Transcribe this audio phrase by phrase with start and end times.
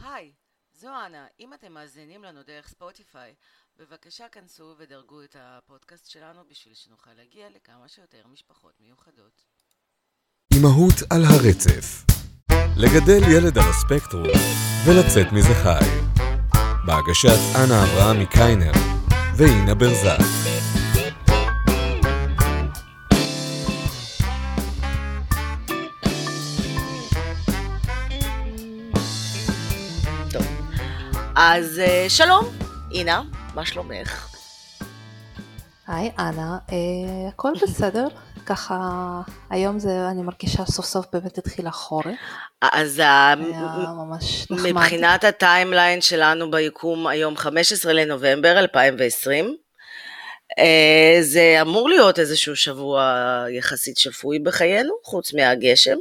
[0.00, 0.32] היי,
[0.72, 1.26] זו אנה.
[1.40, 3.34] אם אתם מאזינים לנו דרך ספוטיפיי,
[3.76, 9.44] בבקשה כנסו ודרגו את הפודקאסט שלנו בשביל שנוכל להגיע לכמה שיותר משפחות מיוחדות.
[10.58, 12.04] אמהות על הרצף
[12.76, 14.28] לגדל ילד על הספקטרום
[14.86, 15.84] ולצאת מזה חי.
[16.86, 18.72] בהגשת אנה אברהם מקיינר
[19.36, 20.59] ואינה ברזק.
[31.42, 32.44] אז אה, שלום,
[32.94, 33.22] אינה,
[33.54, 34.28] מה שלומך?
[35.88, 36.76] היי אנה, אה,
[37.28, 38.06] הכל בסדר,
[38.46, 38.76] ככה
[39.50, 42.06] היום זה, אני מרגישה סוף סוף באמת התחיל החורף,
[42.62, 44.72] אז ה- היה ממש נחמד.
[44.72, 49.56] מבחינת הטיימליין שלנו ביקום היום 15 לנובמבר 2020,
[50.58, 53.14] אה, זה אמור להיות איזשהו שבוע
[53.50, 55.96] יחסית שפוי בחיינו, חוץ מהגשם.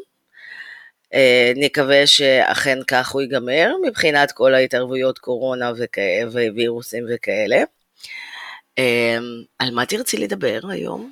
[1.13, 5.99] אה, נקווה שאכן כך הוא ייגמר, מבחינת כל ההתערבויות קורונה וכ-
[6.54, 7.63] ווירוסים וכאלה.
[8.77, 9.18] אה,
[9.60, 11.12] על מה תרצי לדבר היום?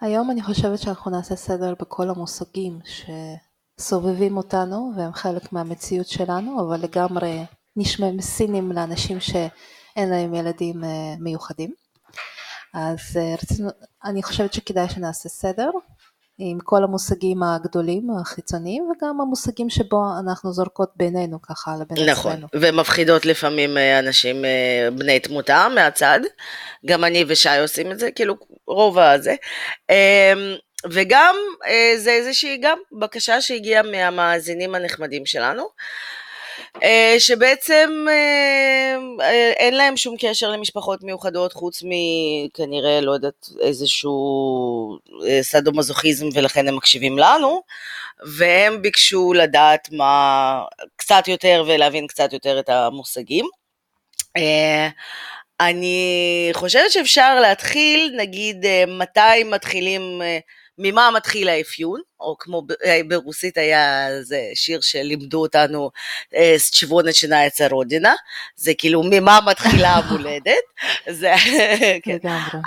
[0.00, 2.78] היום אני חושבת שאנחנו נעשה סדר בכל המושגים
[3.78, 7.38] שסובבים אותנו והם חלק מהמציאות שלנו, אבל לגמרי
[7.76, 11.74] נשמע סינים לאנשים שאין להם ילדים אה, מיוחדים.
[12.74, 13.70] אז אה, רצינו,
[14.04, 15.70] אני חושבת שכדאי שנעשה סדר
[16.38, 22.46] עם כל המושגים הגדולים, החיצוניים, וגם המושגים שבו אנחנו זורקות בינינו ככה לבין נכון, עצמנו.
[22.54, 26.20] ומפחידות לפעמים אה, אנשים אה, בני תמותה מהצד,
[26.86, 28.34] גם אני ושי עושים את זה, כאילו
[28.66, 29.34] רוב הזה,
[29.90, 30.32] אה,
[30.90, 31.34] וגם
[31.66, 35.64] אה, זה איזושהי גם בקשה שהגיעה מהמאזינים הנחמדים שלנו,
[37.18, 45.42] שבעצם אה, אה, אין להם שום קשר למשפחות מיוחדות חוץ מכנראה, לא יודעת, איזשהו אה,
[45.42, 47.62] סדו-מזוכיזם ולכן הם מקשיבים לנו,
[48.36, 50.62] והם ביקשו לדעת מה,
[50.96, 53.46] קצת יותר ולהבין קצת יותר את המושגים.
[54.36, 54.88] אה,
[55.60, 60.38] אני חושבת שאפשר להתחיל, נגיד, אה, מתי מתחילים, אה,
[60.78, 65.90] ממה מתחיל האפיון, או כמו אה, ברוסית היה זה שיר שלימדו אותנו,
[66.72, 68.14] שברונת שינה יצא רודינה,
[68.56, 70.64] זה כאילו ממה מתחילה המולדת,
[71.20, 71.34] זה,
[72.04, 72.18] כן.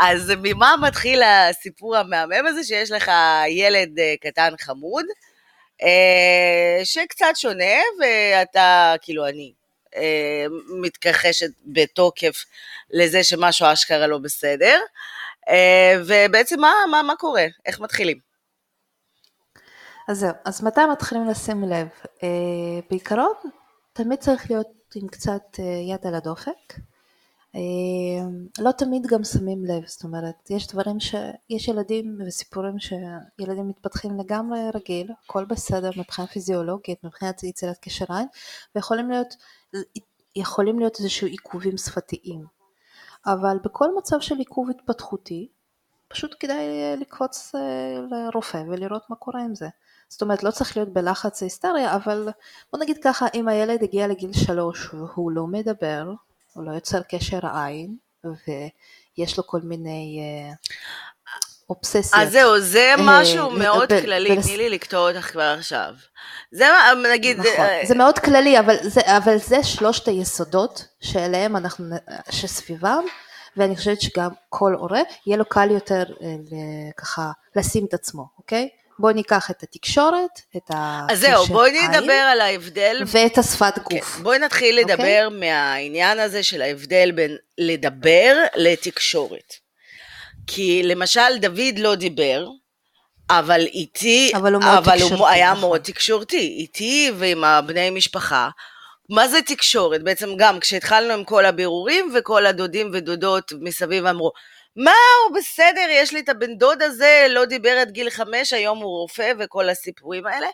[0.02, 3.12] אז ממה מתחיל הסיפור המהמם הזה שיש לך
[3.50, 5.06] ילד אה, קטן חמוד,
[5.84, 9.54] אה, שקצת שונה, ואתה, כאילו אני,
[10.82, 12.46] מתכחשת בתוקף
[12.92, 14.80] לזה שמשהו אשכרה לא בסדר,
[16.08, 17.46] ובעצם מה, מה, מה קורה?
[17.66, 18.18] איך מתחילים?
[20.08, 21.88] אז זהו, אז מתי מתחילים לשים לב?
[22.24, 23.34] אה, בעיקרון,
[23.94, 26.74] תמיד צריך להיות עם קצת אה, יד על הדופק.
[27.56, 28.28] אה,
[28.60, 31.16] לא תמיד גם שמים לב, זאת אומרת, יש דברים ש...
[31.50, 38.28] יש ילדים וסיפורים שילדים מתפתחים לגמרי רגיל, הכל בסדר מבחינה פיזיולוגית, מבחינת יצירת קשר עין,
[38.76, 39.36] ויכולים להיות,
[40.80, 42.55] להיות איזשהו עיכובים שפתיים.
[43.28, 45.48] אבל בכל מצב של עיכוב התפתחותי,
[46.08, 47.62] פשוט כדאי אה, לקפוץ אה,
[48.12, 49.68] לרופא ולראות מה קורה עם זה.
[50.10, 52.30] זאת אומרת, לא צריך להיות בלחץ היסטריה, אבל
[52.72, 56.14] בוא נגיד ככה, אם הילד הגיע לגיל שלוש והוא לא מדבר,
[56.54, 60.20] הוא לא יוצר קשר עין, ויש לו כל מיני
[61.72, 62.24] אה, אובססיות.
[62.24, 65.94] אז זהו, זה אה, משהו ל- מאוד ב- כללי, תני לי לקטוע אותך כבר עכשיו.
[66.52, 71.56] זה מה, נגיד, נכון, אה, זה מאוד כללי, אבל זה, אבל זה שלושת היסודות שאליהם
[71.56, 71.96] אנחנו,
[72.30, 73.04] שסביבם,
[73.58, 76.28] ואני חושבת שגם כל הורה, יהיה לו קל יותר אה,
[76.98, 78.70] ככה לשים את עצמו, אוקיי?
[79.00, 80.72] בואו ניקח את התקשורת, את
[81.10, 84.20] אז זהו, בואי נדבר על ההבדל ואת השפת כן, גוף.
[84.20, 84.96] בואי נתחיל אוקיי?
[84.96, 89.65] לדבר מהעניין הזה של ההבדל בין לדבר לתקשורת.
[90.48, 92.48] כי למשל דוד לא דיבר,
[93.30, 95.62] אבל איתי, אבל הוא מאוד אבל הוא היה נכון.
[95.62, 98.50] מאוד תקשורתי, איתי ועם הבני משפחה.
[99.10, 100.04] מה זה תקשורת?
[100.04, 104.32] בעצם גם כשהתחלנו עם כל הבירורים וכל הדודים ודודות מסביב אמרו,
[104.76, 104.92] מה
[105.28, 109.00] הוא בסדר, יש לי את הבן דוד הזה, לא דיבר עד גיל חמש, היום הוא
[109.00, 110.48] רופא וכל הסיפורים האלה.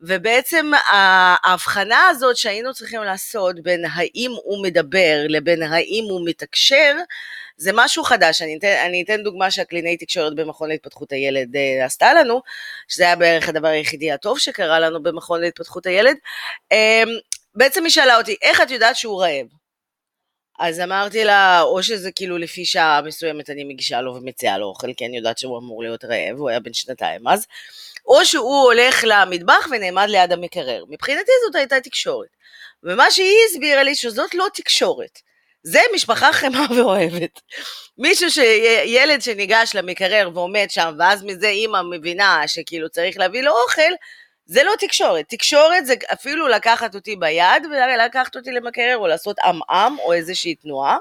[0.00, 6.96] ובעצם ההבחנה הזאת שהיינו צריכים לעשות בין האם הוא מדבר לבין האם הוא מתקשר,
[7.56, 8.42] זה משהו חדש.
[8.42, 12.42] אני אתן, אני אתן דוגמה שהקלינאי תקשורת במכון להתפתחות הילד אה, עשתה לנו,
[12.88, 16.16] שזה היה בערך הדבר היחידי הטוב שקרה לנו במכון להתפתחות הילד.
[16.72, 17.02] אה,
[17.54, 19.46] בעצם היא שאלה אותי, איך את יודעת שהוא רעב?
[20.58, 24.92] אז אמרתי לה, או שזה כאילו לפי שעה מסוימת אני מגישה לו ומציעה לו אוכל,
[24.96, 27.46] כי אני יודעת שהוא אמור להיות רעב, הוא היה בן שנתיים אז,
[28.06, 30.84] או שהוא הולך למטבח ונעמד ליד המקרר.
[30.88, 32.28] מבחינתי זאת הייתה תקשורת.
[32.82, 35.20] ומה שהיא הסבירה לי שזאת לא תקשורת.
[35.66, 37.40] זה משפחה חמה ואוהבת.
[37.98, 38.38] מישהו, ש...
[38.84, 43.92] ילד שניגש למקרר ועומד שם, ואז מזה אימא מבינה שכאילו צריך להביא לו אוכל,
[44.46, 45.24] זה לא תקשורת.
[45.28, 50.96] תקשורת זה אפילו לקחת אותי ביד ולקחת אותי למקרר, או לעשות עמעם, או איזושהי תנועה.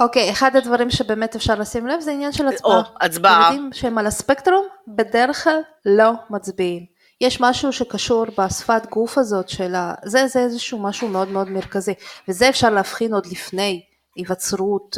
[0.00, 2.76] אוקיי, אחד הדברים שבאמת אפשר לשים לב זה עניין של הצבעה.
[2.76, 3.48] או, הצבעה.
[3.50, 6.97] ילדים שהם על הספקטרום בדרך כלל לא מצביעים.
[7.20, 9.94] יש משהו שקשור בשפת גוף הזאת של ה...
[10.04, 11.94] זה, זה איזשהו משהו מאוד מאוד מרכזי,
[12.28, 13.84] וזה אפשר להבחין עוד לפני
[14.16, 14.96] היווצרות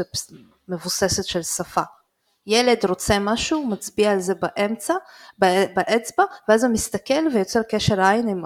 [0.69, 1.83] מבוססת של שפה.
[2.47, 4.95] ילד רוצה משהו, הוא מצביע על זה באמצע,
[5.75, 8.45] באצבע, ואז הוא מסתכל ויוצר קשר עין עם,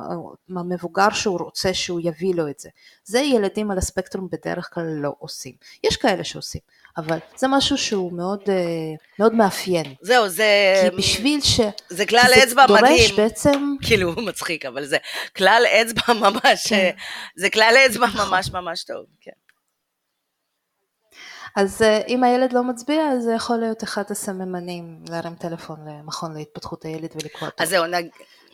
[0.49, 2.69] עם המבוגר שהוא רוצה שהוא יביא לו את זה.
[3.05, 5.53] זה ילדים על הספקטרום בדרך כלל לא עושים.
[5.85, 6.61] יש כאלה שעושים,
[6.97, 8.55] אבל זה משהו שהוא מאוד, אה,
[9.19, 9.95] מאוד מאפיין.
[10.01, 10.45] זהו, זה...
[10.91, 11.61] כי בשביל ש...
[11.89, 13.17] זה כלל אצבע דורש מדהים.
[13.17, 13.75] בעצם...
[13.83, 14.97] כאילו, הוא מצחיק, אבל זה
[15.37, 16.91] כלל אצבע ממש, כן.
[17.37, 19.44] זה כלל אצבע ממש ממש טוב, כן.
[21.57, 26.37] אז אה, אם הילד לא מצביע, אז זה יכול להיות אחד הסממנים להרים טלפון למכון
[26.37, 27.63] להתפתחות הילד ולקרוא אותו.
[27.63, 28.07] אז זהו, נג...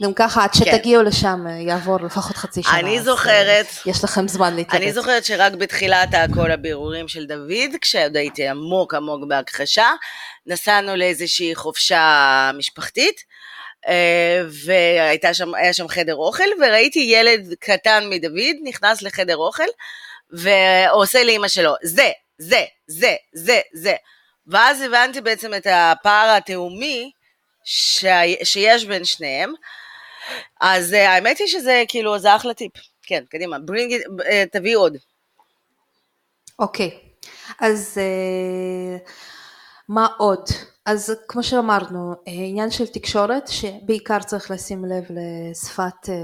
[0.02, 2.78] גם ככה, עד שתגיעו לשם אה, יעבור לפחות חצי שנה.
[2.80, 4.82] אני אז, זוכרת- אה, יש לכם זמן להתלבט.
[4.82, 9.90] אני זוכרת שרק בתחילת כל הבירורים של דוד, כשעוד הייתי עמוק עמוק בהכחשה,
[10.46, 13.20] נסענו לאיזושהי חופשה משפחתית,
[13.88, 19.64] אה, והיה שם, שם חדר אוכל, וראיתי ילד קטן מדוד נכנס לחדר אוכל,
[20.32, 23.94] ועושה לאימא שלו, זה, זה, זה, זה, זה.
[24.46, 27.10] ואז הבנתי בעצם את הפער התהומי
[27.64, 29.52] שה- שיש בין שניהם.
[30.60, 32.72] אז אה, האמת היא שזה כאילו, זה אחלה טיפ.
[33.02, 34.96] כן, קדימה, it, אה, תביא עוד.
[36.58, 36.98] אוקיי,
[37.60, 38.96] אז אה,
[39.88, 40.44] מה עוד?
[40.90, 46.14] אז כמו שאמרנו, אה, עניין של תקשורת, שבעיקר צריך לשים לב לשפת, אה,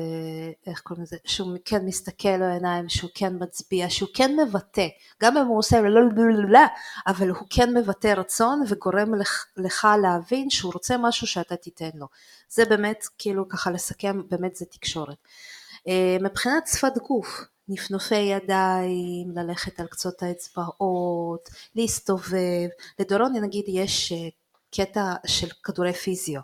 [0.66, 4.86] איך קוראים לזה, שהוא כן מסתכל לעיניים, שהוא כן מצביע, שהוא כן מבטא,
[5.22, 6.00] גם אם הוא עושה לא
[6.48, 6.60] לא
[7.06, 12.06] אבל הוא כן מבטא רצון וגורם לך, לך להבין שהוא רוצה משהו שאתה תיתן לו.
[12.48, 15.18] זה באמת, כאילו ככה לסכם, באמת זה תקשורת.
[15.88, 22.68] אה, מבחינת שפת גוף, נפנופי ידיים, ללכת על קצות האצבעות, להסתובב.
[22.98, 24.12] לדורון נגיד יש
[24.76, 26.40] קטע של כדורי פיזיו,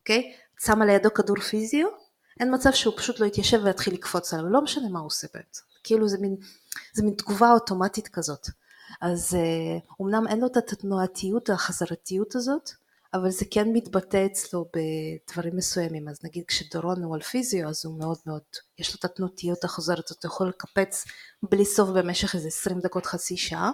[0.00, 0.32] אוקיי?
[0.60, 1.88] שמה לידו כדור פיזיו,
[2.40, 5.62] אין מצב שהוא פשוט לא יתיישב ויתחיל לקפוץ עליו, לא משנה מה הוא עושה בעצם.
[5.84, 6.36] כאילו זה מין,
[6.92, 8.46] זה מין תגובה אוטומטית כזאת.
[9.00, 12.70] אז אה, אומנם אין לו את התנועתיות, החזרתיות הזאת,
[13.14, 17.98] אבל זה כן מתבטא אצלו בדברים מסוימים, אז נגיד כשדורון הוא על פיזיו אז הוא
[17.98, 18.42] מאוד מאוד,
[18.78, 21.04] יש לו את התנועתיות החוזרת, אתה יכול לקפץ
[21.42, 23.70] בלי סוף במשך איזה 20 דקות חצי שעה.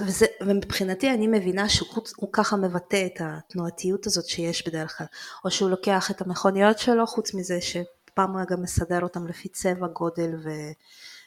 [0.00, 5.06] וזה, ומבחינתי אני מבינה שהוא הוא ככה מבטא את התנועתיות הזאת שיש בדרך כלל,
[5.44, 9.48] או שהוא לוקח את המכוניות שלו, חוץ מזה שפעם הוא היה גם מסדר אותם לפי
[9.48, 10.50] צבע, גודל ו,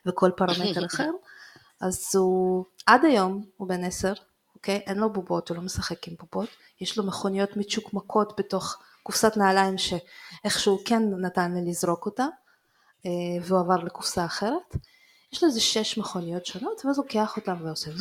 [0.05, 1.09] וכל פרמטר אחר,
[1.81, 4.13] אז הוא, עד היום הוא בן עשר,
[4.55, 4.81] אוקיי?
[4.87, 6.49] אין לו בובות, הוא לא משחק עם בובות,
[6.81, 12.25] יש לו מכוניות מצ'וקמקות בתוך קופסת נעליים שאיכשהו כן נתן לי לזרוק אותה,
[13.05, 13.11] אה,
[13.43, 14.75] והוא עבר לקופסה אחרת.
[15.33, 17.91] יש לו איזה שש מכוניות שונות, ואז לוקח אותן ועושה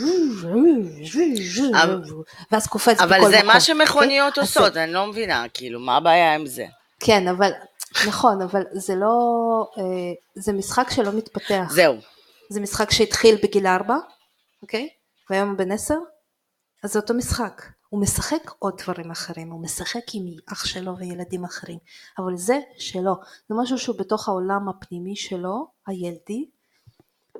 [2.50, 3.20] ואז קופץ בכל מקום.
[3.20, 3.60] אבל זה מה?
[3.60, 6.66] שמכוניות עושות, אני לא מבינה, כאילו, מה הבעיה עם זה?
[7.00, 7.50] כן, אבל,
[8.06, 9.16] נכון, אבל זה לא,
[9.78, 9.82] אה,
[10.34, 11.68] זה משחק שלא מתפתח.
[11.70, 11.96] זהו.
[12.50, 13.96] זה משחק שהתחיל בגיל ארבע,
[14.62, 14.88] אוקיי?
[15.30, 15.98] והיום הוא בן עשר,
[16.84, 17.62] אז זה אותו משחק.
[17.88, 21.78] הוא משחק עוד דברים אחרים, הוא משחק עם אח שלו וילדים אחרים,
[22.18, 23.14] אבל זה שלו,
[23.48, 26.48] זה משהו שהוא בתוך העולם הפנימי שלו, הילדי,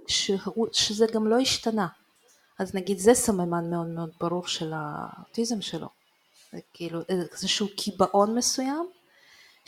[0.08, 1.86] שהוא, שזה גם לא השתנה.
[2.58, 5.88] אז נגיד זה סממן מאוד מאוד ברור של האוטיזם שלו.
[6.52, 8.88] זה כאילו איזשהו קיבעון מסוים.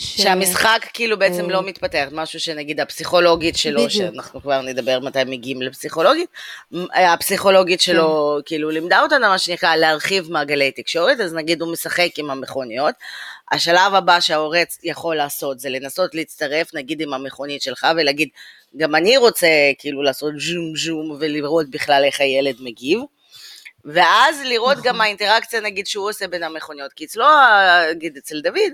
[0.00, 0.22] ש...
[0.22, 3.90] שהמשחק כאילו בעצם אה, לא מתפתח, משהו שנגיד הפסיכולוגית שלו, בדיוק.
[3.90, 6.30] שאנחנו כבר נדבר מתי מגיעים לפסיכולוגית,
[6.94, 8.42] הפסיכולוגית שלו כן.
[8.46, 12.94] כאילו לימדה אותנו מה שנקרא להרחיב מעגלי תקשורת, אז נגיד הוא משחק עם המכוניות,
[13.52, 18.28] השלב הבא שההורה יכול לעשות זה לנסות להצטרף נגיד עם המכונית שלך ולהגיד
[18.76, 23.00] גם אני רוצה כאילו לעשות ז'ום ז'ום ולראות בכלל איך הילד מגיב.
[23.84, 24.88] ואז לראות נכון.
[24.88, 27.26] גם האינטראקציה נגיד שהוא עושה בין המכוניות, כי אצלו,
[27.90, 28.72] נגיד אצל דוד,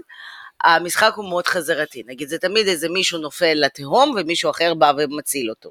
[0.64, 5.50] המשחק הוא מאוד חזרתי, נגיד זה תמיד איזה מישהו נופל לתהום ומישהו אחר בא ומציל
[5.50, 5.70] אותו.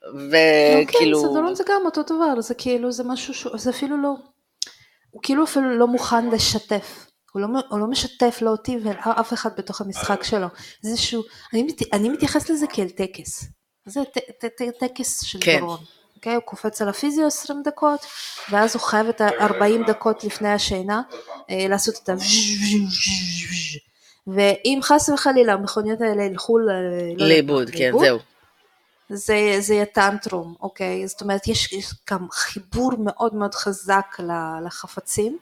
[0.00, 0.08] כן,
[0.88, 4.14] וכאילו, סדרון זה גם אותו דבר, זה כאילו, זה משהו שהוא, זה אפילו לא,
[5.10, 7.06] הוא כאילו אפילו לא מוכן לשתף.
[7.34, 10.46] הוא לא, הוא לא משתף לא אותי ואף אחד בתוך המשחק שלו.
[10.80, 11.22] זה איזשהו,
[11.52, 13.44] אני, מת- אני מתייחס לזה כאל טקס.
[13.86, 15.58] זה ט- ט- ט- טקס של כן.
[15.60, 15.78] דורון.
[16.16, 16.34] אוקיי?
[16.34, 18.00] הוא קופץ על הפיזיו 20 דקות,
[18.50, 21.02] ואז הוא חייב את ה-40 דקות לפני השינה
[21.50, 22.14] אה, לעשות את ה...
[24.26, 26.58] ואם חס וחלילה המכוניות האלה ילכו.
[26.58, 26.72] לא
[27.26, 28.18] לאיבוד, כן, זהו.
[29.08, 31.08] זה, זה יהיה טנטרום, אוקיי?
[31.08, 34.16] זאת אומרת, יש, יש גם חיבור מאוד מאוד חזק
[34.66, 35.38] לחפצים, אה,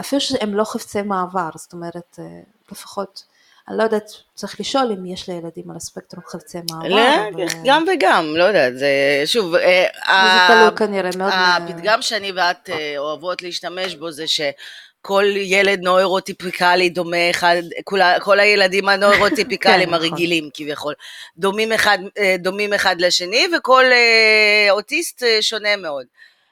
[0.00, 2.24] אפילו שהם לא חפצי מעבר, זאת אומרת, אה,
[2.72, 3.22] לפחות,
[3.68, 6.88] אני לא יודעת, צריך לשאול אם יש לילדים על הספקטרום חפצי מעבר.
[6.88, 8.88] לא, אבל, גם וגם, לא יודעת, זה
[9.26, 11.32] שוב, אה, זה ה- תלוי כנראה מאוד.
[11.34, 18.40] הפתגם שאני ואת אה, אוהבות להשתמש בו זה שכל ילד נוירוטיפיקלי דומה אחד, כולה- כל
[18.40, 20.08] הילדים הנוירוטיפיקליים כן, נכון.
[20.08, 20.94] הרגילים כביכול,
[21.38, 26.06] דומים אחד, אה, דומים אחד לשני וכל אה, אוטיסט אה, שונה מאוד.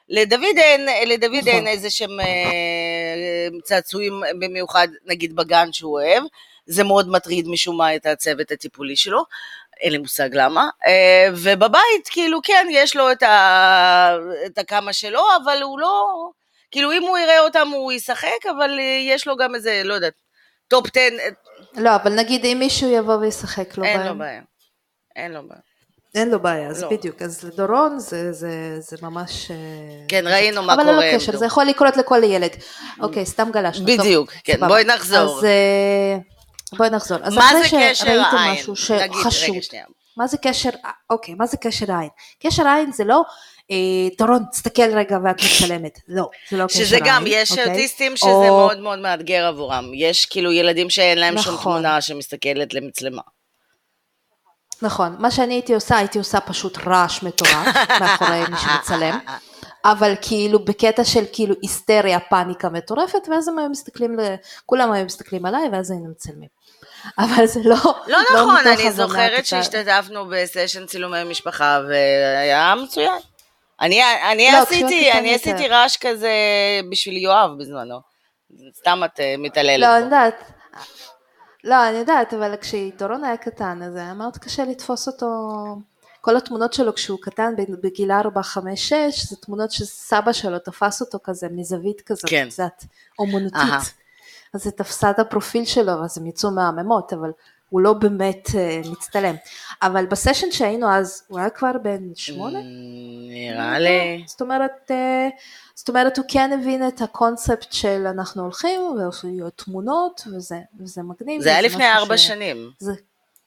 [0.09, 1.47] לדוד אין, לדוד נכון.
[1.47, 6.23] אין איזה שהם אה, צעצועים במיוחד נגיד בגן שהוא אוהב,
[6.65, 9.23] זה מאוד מטריד משום מה את הצוות הטיפולי שלו,
[9.79, 15.21] אין לי מושג למה, אה, ובבית כאילו כן יש לו את, ה, את הכמה שלו,
[15.43, 16.29] אבל הוא לא,
[16.71, 20.13] כאילו אם הוא יראה אותם הוא ישחק, אבל אה, יש לו גם איזה, לא יודעת,
[20.67, 21.29] top 10, אה,
[21.75, 24.41] לא, אבל נגיד אם מישהו יבוא וישחק לו אין בהם, לו בעיה,
[25.15, 25.61] אין לו בעיה.
[26.17, 26.89] אין לו בעיה, אז לא.
[26.89, 29.51] בדיוק, אז לדורון זה, זה, זה ממש...
[29.51, 29.55] אה,
[30.07, 30.93] כן, ראינו מה אבל קורה.
[30.95, 31.39] ללא עם קשר, דור.
[31.39, 32.51] זה יכול לקרות לכל ילד.
[33.01, 33.87] אוקיי, סתם גלשנו.
[33.87, 34.67] טוב, בדיוק, כן, סבבה.
[34.67, 35.37] בואי נחזור.
[35.39, 36.17] אז אה,
[36.77, 37.17] בואי נחזור.
[37.23, 38.53] אז מה אחרי זה קשר העין?
[38.53, 39.85] משהו שחשוד, רגע, שנייה.
[40.17, 40.69] מה זה קשר,
[41.09, 42.09] אוקיי, מה זה קשר עין?
[42.43, 43.21] קשר עין זה לא,
[43.71, 43.75] אה,
[44.17, 45.99] דורון, תסתכל רגע ואת מצלמת.
[46.07, 46.87] לא, זה לא קשר עין.
[46.87, 47.65] שזה גם, יש אוקיי?
[47.71, 49.91] אוטיסטים שזה או- מאוד מאוד מאתגר עבורם.
[49.93, 51.73] יש כאילו ילדים שאין להם שום נכון.
[51.73, 53.21] תמונה שמסתכלת למצלמה.
[54.81, 57.67] נכון, מה שאני הייתי עושה, הייתי עושה פשוט רעש מטורף
[58.01, 59.19] מאחורי מי שמצלם,
[59.85, 64.35] אבל כאילו בקטע של כאילו היסטריה, פאניקה מטורפת, ואז הם היו מסתכלים, ל...
[64.65, 66.57] כולם היו מסתכלים עליי, ואז היינו מצלמים.
[67.19, 67.75] אבל זה לא,
[68.07, 73.19] לא נכון, מתוך אני זוכרת שהשתתפנו בסשן צילומי משפחה והיה מצוין.
[73.81, 75.35] אני, אני לא, עשיתי, אני.
[75.35, 76.31] עשיתי רעש כזה
[76.91, 77.99] בשביל יואב בזמנו.
[78.79, 80.05] סתם את אה, מתעללת לא, אני.
[80.05, 80.51] יודעת.
[81.67, 85.27] לא, אני יודעת, אבל כשדורון היה קטן, אז היה מאוד קשה לתפוס אותו.
[86.21, 91.19] כל התמונות שלו כשהוא קטן, בגיל 4, 5, 6, זה תמונות שסבא שלו תפס אותו
[91.23, 92.47] כזה מזווית כזאת, כן.
[92.49, 92.83] קצת
[93.19, 93.55] אומנותית.
[93.55, 93.79] אהה.
[94.53, 97.31] אז זה תפסה את הפרופיל שלו, אז הם יצאו מהממות, אבל
[97.69, 99.35] הוא לא באמת אה, מצטלם.
[99.81, 102.59] אבל בסשן שהיינו אז, הוא היה כבר בן שמונה?
[102.59, 102.63] Mm,
[103.29, 104.23] נראה לי.
[104.27, 105.27] זאת אומרת, אה,
[105.75, 108.81] זאת אומרת, הוא כן הבין את הקונספט של אנחנו הולכים,
[109.23, 111.41] ויהיו תמונות, וזה, וזה מגניב.
[111.41, 112.71] זה היה לפני ארבע ש- שנים.
[112.79, 112.91] זה,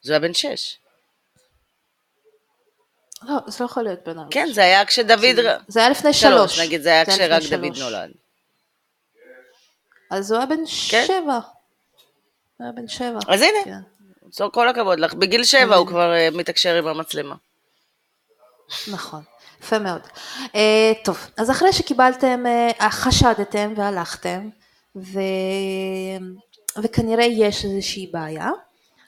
[0.03, 0.77] זה היה בן שש.
[3.23, 4.31] לא, זה לא יכול להיות בן ארבע.
[4.31, 5.19] כן, זה היה כשדוד...
[5.69, 6.55] זה היה לפני שלוש.
[6.55, 7.43] שלוש, נגיד, זה היה כשרק.
[7.51, 8.11] דוד נולד.
[10.11, 10.57] אז הוא היה בן
[10.91, 11.05] כן.
[11.07, 11.35] שבע.
[11.35, 13.19] הוא היה בן שבע.
[13.29, 13.81] אז הנה.
[14.37, 14.45] כן.
[14.45, 15.15] אז כל הכבוד לך.
[15.15, 17.35] בגיל שבע הוא כבר אה, מתקשר עם המצלמה.
[18.93, 19.23] נכון,
[19.63, 20.01] יפה מאוד.
[20.47, 20.57] Uh,
[21.05, 22.45] טוב, אז אחרי שקיבלתם,
[22.79, 24.49] uh, חשדתם והלכתם,
[24.97, 25.21] ו...
[26.83, 28.51] וכנראה יש איזושהי בעיה,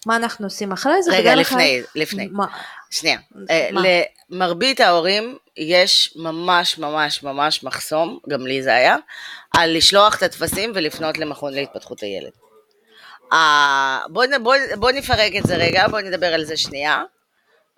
[0.07, 1.12] מה אנחנו עושים אחרי זה?
[1.12, 2.29] רגע, בדרך כלל- לפני, לפני.
[2.33, 2.47] מה?
[2.91, 3.19] שנייה.
[3.73, 3.83] מה?
[4.31, 8.97] למרבית ההורים יש ממש ממש ממש מחסום, גם לי זה היה,
[9.57, 12.33] על לשלוח את הטפסים ולפנות למכון להתפתחות הילד.
[13.33, 17.03] אה, בואו בוא, בוא נפרק את זה רגע, בואו נדבר על זה שנייה.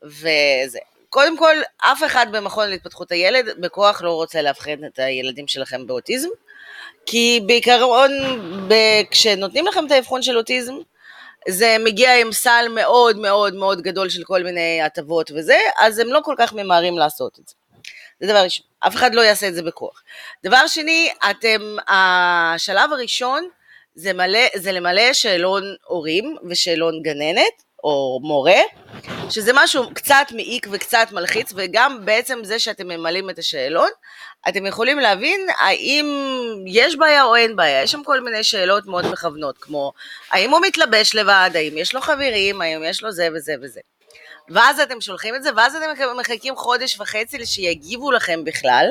[0.05, 0.79] וזה.
[1.11, 6.29] קודם כל, אף אחד במכון להתפתחות הילד בכוח לא רוצה לאבחן את הילדים שלכם באוטיזם,
[7.07, 8.11] כי בעיקרון,
[9.11, 10.75] כשנותנים לכם את האבחון של אוטיזם,
[11.49, 16.09] זה מגיע עם סל מאוד מאוד מאוד גדול של כל מיני הטבות וזה, אז הם
[16.09, 17.55] לא כל כך ממהרים לעשות את זה.
[18.21, 20.03] זה דבר ראשון, אף אחד לא יעשה את זה בכוח.
[20.45, 23.49] דבר שני, אתם, השלב הראשון
[23.95, 28.61] זה, מלא, זה למלא שאלון הורים ושאלון גננת או מורה,
[29.31, 33.89] שזה משהו קצת מעיק וקצת מלחיץ, וגם בעצם זה שאתם ממלאים את השאלון,
[34.49, 36.07] אתם יכולים להבין האם
[36.67, 37.83] יש בעיה או אין בעיה.
[37.83, 39.93] יש שם כל מיני שאלות מאוד מכוונות, כמו
[40.31, 43.81] האם הוא מתלבש לבד, האם יש לו חברים, האם יש לו זה וזה וזה.
[44.49, 48.87] ואז אתם שולחים את זה, ואז אתם מחכים חודש וחצי שיגיבו לכם בכלל,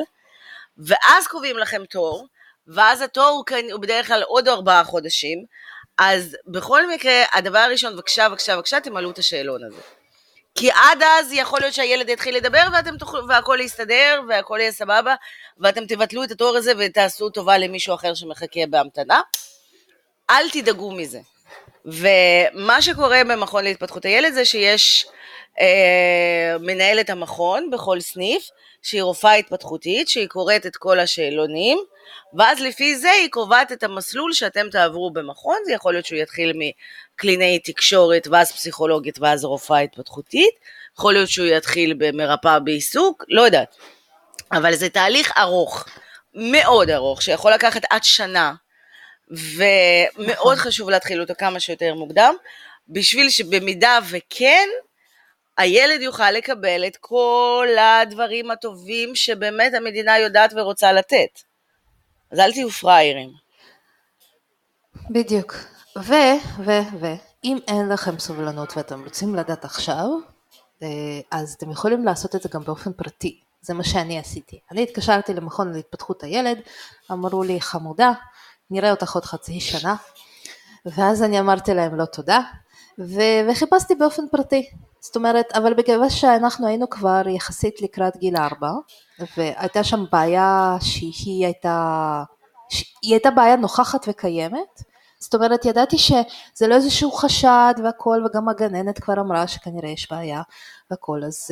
[0.78, 2.26] ואז קובעים לכם תור,
[2.68, 5.44] ואז התור הוא, בדרך כלל עוד ארבעה חודשים,
[5.98, 9.80] אז בכל מקרה, הדבר הראשון, בבקשה, בבקשה, בבקשה, תמלאו את השאלון הזה.
[10.54, 15.14] כי עד אז יכול להיות שהילד יתחיל לדבר ואתם תוכלו, והכל יסתדר והכל יהיה סבבה,
[15.58, 19.20] ואתם תבטלו את התור הזה ותעשו טובה למישהו אחר שמחכה בהמתנה.
[20.30, 21.20] אל תדאגו מזה.
[21.84, 25.06] ומה שקורה במכון להתפתחות הילד זה שיש
[25.60, 28.48] אה, מנהלת המכון בכל סניף,
[28.82, 31.78] שהיא רופאה התפתחותית, שהיא קוראת את כל השאלונים,
[32.38, 36.52] ואז לפי זה היא קובעת את המסלול שאתם תעברו במכון, זה יכול להיות שהוא יתחיל
[36.54, 40.54] מקלינאי תקשורת, ואז פסיכולוגית, ואז רופאה התפתחותית,
[40.98, 43.76] יכול להיות שהוא יתחיל במרפאה בעיסוק, לא יודעת.
[44.52, 45.84] אבל זה תהליך ארוך,
[46.34, 48.54] מאוד ארוך, שיכול לקחת עד שנה,
[49.30, 52.34] ומאוד חשוב להתחיל אותו כמה שיותר מוקדם,
[52.88, 54.68] בשביל שבמידה וכן,
[55.58, 61.40] הילד יוכל לקבל את כל הדברים הטובים שבאמת המדינה יודעת ורוצה לתת.
[62.30, 63.30] אז אל תהיו פראיירים.
[65.10, 65.54] בדיוק.
[65.98, 66.12] ו,
[66.58, 67.14] ו, ו,
[67.44, 70.06] אם אין לכם סובלנות ואתם רוצים לדעת עכשיו,
[70.82, 70.88] אה,
[71.30, 73.40] אז אתם יכולים לעשות את זה גם באופן פרטי.
[73.60, 74.60] זה מה שאני עשיתי.
[74.72, 76.58] אני התקשרתי למכון להתפתחות הילד,
[77.12, 78.12] אמרו לי חמודה,
[78.70, 79.96] נראה אותך עוד חצי שנה,
[80.86, 82.40] ואז אני אמרתי להם לא תודה,
[82.98, 84.70] ו- וחיפשתי באופן פרטי.
[85.00, 88.70] זאת אומרת, אבל בגלל שאנחנו היינו כבר יחסית לקראת גיל ארבע,
[89.36, 92.22] והייתה שם בעיה שהיא הייתה,
[93.02, 94.82] היא הייתה בעיה נוכחת וקיימת,
[95.18, 100.42] זאת אומרת, ידעתי שזה לא איזשהו חשד והכל, וגם הגננת כבר אמרה שכנראה יש בעיה
[100.90, 101.50] והכל, אז,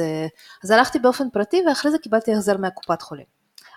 [0.64, 3.26] אז הלכתי באופן פרטי ואחרי זה קיבלתי החזר מהקופת חולים.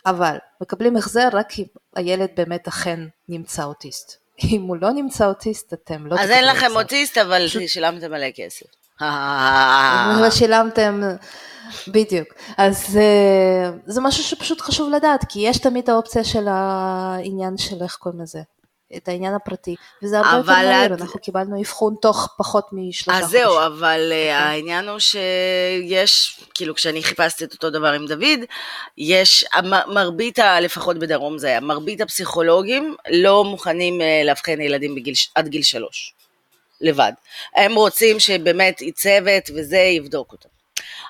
[0.06, 1.66] אבל מקבלים החזר רק אם
[1.96, 3.00] הילד באמת אכן
[3.30, 4.16] נמצא אוטיסט.
[4.44, 7.48] אם הוא לא נמצא אוטיסט, אתם לא אז אין לכם אוטיסט, אבל.
[7.48, 8.66] שילמתם מלא כסף.
[10.28, 11.02] ושילמתם,
[11.88, 12.28] בדיוק.
[12.58, 17.96] אז אה, זה משהו שפשוט חשוב לדעת, כי יש תמיד האופציה של העניין של איך
[17.96, 18.42] קוראים לזה.
[18.98, 21.02] את העניין הפרטי, וזה הרבה יותר מהיר, את...
[21.02, 23.40] אנחנו קיבלנו אבחון תוך פחות משלושה חודשים.
[23.40, 24.14] אז זהו, אבל okay.
[24.14, 24.50] אה, אוקיי.
[24.50, 28.40] העניין הוא שיש, כאילו כשאני חיפשתי את אותו דבר עם דוד,
[28.98, 29.46] יש,
[29.88, 35.64] מרבית, לפחות בדרום זה היה, מרבית הפסיכולוגים לא מוכנים אה, לאבחן ילדים בגיל, עד גיל
[35.64, 36.14] שלוש,
[36.82, 37.12] לבד.
[37.56, 40.55] הם רוצים שבאמת צוות וזה יבדוק אותם.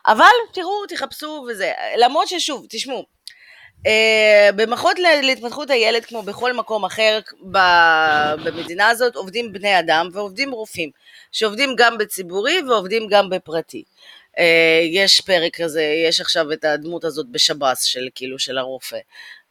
[0.08, 3.06] אבל תראו, תחפשו וזה, למרות ששוב, תשמעו,
[3.76, 7.20] Uh, במכון להתפתחות הילד, כמו בכל מקום אחר
[8.44, 10.90] במדינה הזאת, עובדים בני אדם ועובדים רופאים,
[11.32, 13.84] שעובדים גם בציבורי ועובדים גם בפרטי.
[14.38, 14.42] Uh,
[14.92, 18.98] יש פרק כזה, יש עכשיו את הדמות הזאת בשב"ס, של כאילו, של הרופא,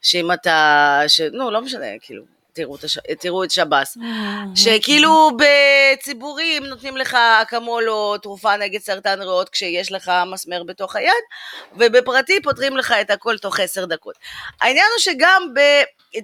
[0.02, 1.20] שאם אתה, ש...
[1.20, 2.76] נו, לא משנה, כאילו, תראו.
[3.18, 9.92] תראו את שב"ס, אה, שכאילו בציבורים נותנים לך אקמול או תרופה נגד סרטן ריאות כשיש
[9.92, 11.25] לך מסמר בתוך היד,
[11.76, 14.14] ובפרטי פותרים לך את הכל תוך עשר דקות.
[14.61, 15.54] העניין הוא שגם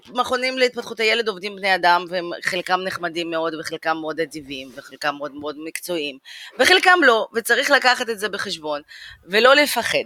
[0.09, 5.57] במכונים להתפתחות הילד עובדים בני אדם, וחלקם נחמדים מאוד, וחלקם מאוד אדיבים, וחלקם מאוד מאוד
[5.65, 6.19] מקצועיים,
[6.59, 8.81] וחלקם לא, וצריך לקחת את זה בחשבון,
[9.25, 9.99] ולא לפחד.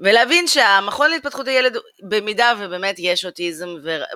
[0.00, 3.68] ולהבין שהמכון להתפתחות הילד, במידה ובאמת יש אוטיזם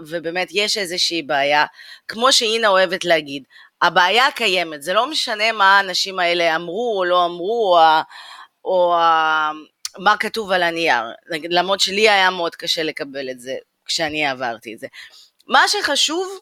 [0.07, 1.65] ובאמת יש איזושהי בעיה,
[2.09, 3.43] כמו שאינה אוהבת להגיד,
[3.83, 8.01] הבעיה קיימת, זה לא משנה מה האנשים האלה אמרו או לא אמרו, או,
[8.65, 8.95] או
[9.99, 11.03] מה כתוב על הנייר,
[11.51, 13.55] למרות שלי היה מאוד קשה לקבל את זה
[13.87, 14.87] כשאני עברתי את זה.
[15.47, 16.39] מה שחשוב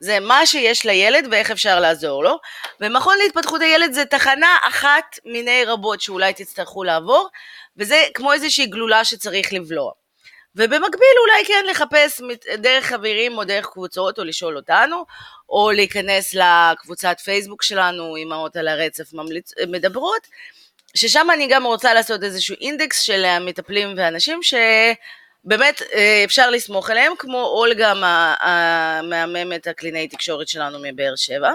[0.00, 2.38] זה מה שיש לילד ואיך אפשר לעזור לו,
[2.80, 7.28] ומכון להתפתחות הילד זה תחנה אחת מיני רבות שאולי תצטרכו לעבור,
[7.78, 9.92] וזה כמו איזושהי גלולה שצריך לבלוע.
[10.56, 12.20] ובמקביל אולי כן לחפש
[12.58, 15.04] דרך חברים או דרך קבוצות או לשאול אותנו,
[15.48, 19.52] או להיכנס לקבוצת פייסבוק שלנו, אמהות על הרצף ממליצ...
[19.68, 20.26] מדברות,
[20.94, 27.12] ששם אני גם רוצה לעשות איזשהו אינדקס של המטפלים ואנשים שבאמת אה, אפשר לסמוך עליהם,
[27.18, 27.92] כמו אולגה
[28.40, 31.50] המהממת הקלינאי תקשורת שלנו מבאר שבע,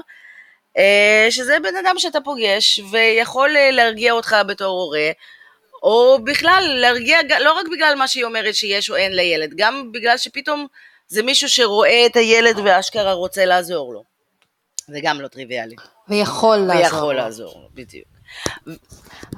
[0.77, 5.12] אה, שזה בן אדם שאתה פוגש ויכול אה, להרגיע אותך בתור הורה,
[5.84, 10.17] או בכלל להרגיע, לא רק בגלל מה שהיא אומרת שיש או אין לילד, גם בגלל
[10.17, 10.67] שפתאום
[11.08, 14.04] זה מישהו שרואה את הילד ואשכרה רוצה לעזור לו.
[14.88, 15.76] זה גם לא טריוויאלי.
[16.10, 16.82] ויכול לעזור.
[16.82, 18.08] ויכול לעזור לו, בדיוק.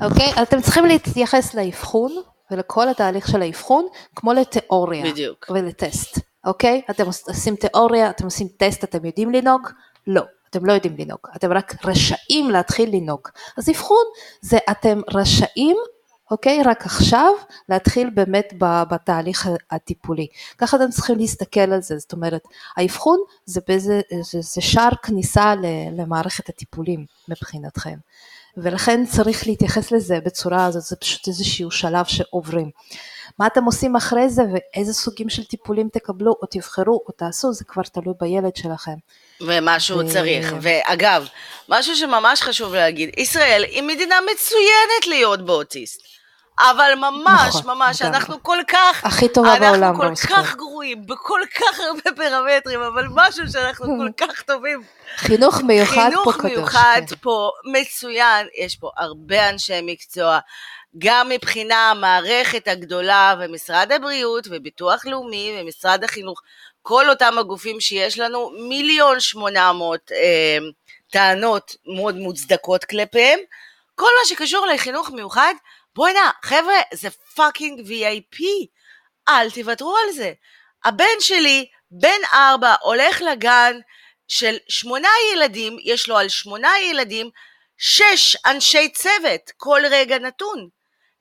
[0.01, 5.05] אוקיי, okay, אתם צריכים להתייחס לאבחון ולכל התהליך של האבחון כמו לתיאוריה.
[5.05, 5.45] בדיוק.
[5.49, 6.81] ולטסט, אוקיי?
[6.87, 6.91] Okay?
[6.91, 9.69] אתם עושים תיאוריה, אתם עושים טסט, אתם יודעים לנהוג?
[10.07, 10.21] לא.
[10.49, 13.27] אתם לא יודעים לנהוג, אתם רק רשאים להתחיל לנהוג.
[13.57, 14.05] אז אבחון
[14.41, 15.77] זה אתם רשאים
[16.31, 16.63] אוקיי?
[16.63, 17.31] רק עכשיו
[17.69, 20.27] להתחיל באמת בתהליך הטיפולי.
[20.57, 22.43] ככה אתם צריכים להסתכל על זה, זאת אומרת,
[22.77, 25.53] האבחון זה, באיזה, זה, זה שער כניסה
[25.97, 27.97] למערכת הטיפולים מבחינתכם.
[28.57, 32.71] ולכן צריך להתייחס לזה בצורה הזאת, זה פשוט איזשהו שלב שעוברים.
[33.39, 37.65] מה אתם עושים אחרי זה ואיזה סוגים של טיפולים תקבלו או תבחרו או תעשו, זה
[37.65, 38.95] כבר תלוי בילד שלכם.
[39.41, 40.07] ומה שהוא ו...
[40.13, 40.53] צריך.
[40.61, 41.27] ואגב,
[41.69, 46.05] משהו שממש חשוב להגיד, ישראל היא מדינה מצוינת להיות באוטיסט.
[46.59, 48.13] אבל ממש, נכון, ממש, גם.
[48.13, 53.07] אנחנו כל כך, הכי טובה בעולם, אנחנו כל כך גרועים, בכל כך הרבה פרמטרים, אבל
[53.11, 54.81] משהו שאנחנו כל כך טובים.
[55.17, 56.41] חינוך מיוחד פה קדוש.
[56.41, 57.15] חינוך מיוחד כן.
[57.15, 60.39] פה מצוין, יש פה הרבה אנשי מקצוע,
[60.97, 66.41] גם מבחינה המערכת הגדולה ומשרד הבריאות וביטוח לאומי ומשרד החינוך,
[66.87, 70.57] כל אותם הגופים שיש לנו, מיליון שמונה מאות אה,
[71.11, 73.39] טענות מאוד מוצדקות כלפיהם,
[73.95, 75.53] כל מה שקשור לחינוך מיוחד,
[75.95, 78.43] בוא'נה, חבר'ה, זה פאקינג VIP,
[79.29, 80.33] אל תוותרו על זה.
[80.85, 83.79] הבן שלי, בן ארבע, הולך לגן
[84.27, 87.29] של שמונה ילדים, יש לו על שמונה ילדים
[87.77, 90.69] שש אנשי צוות, כל רגע נתון.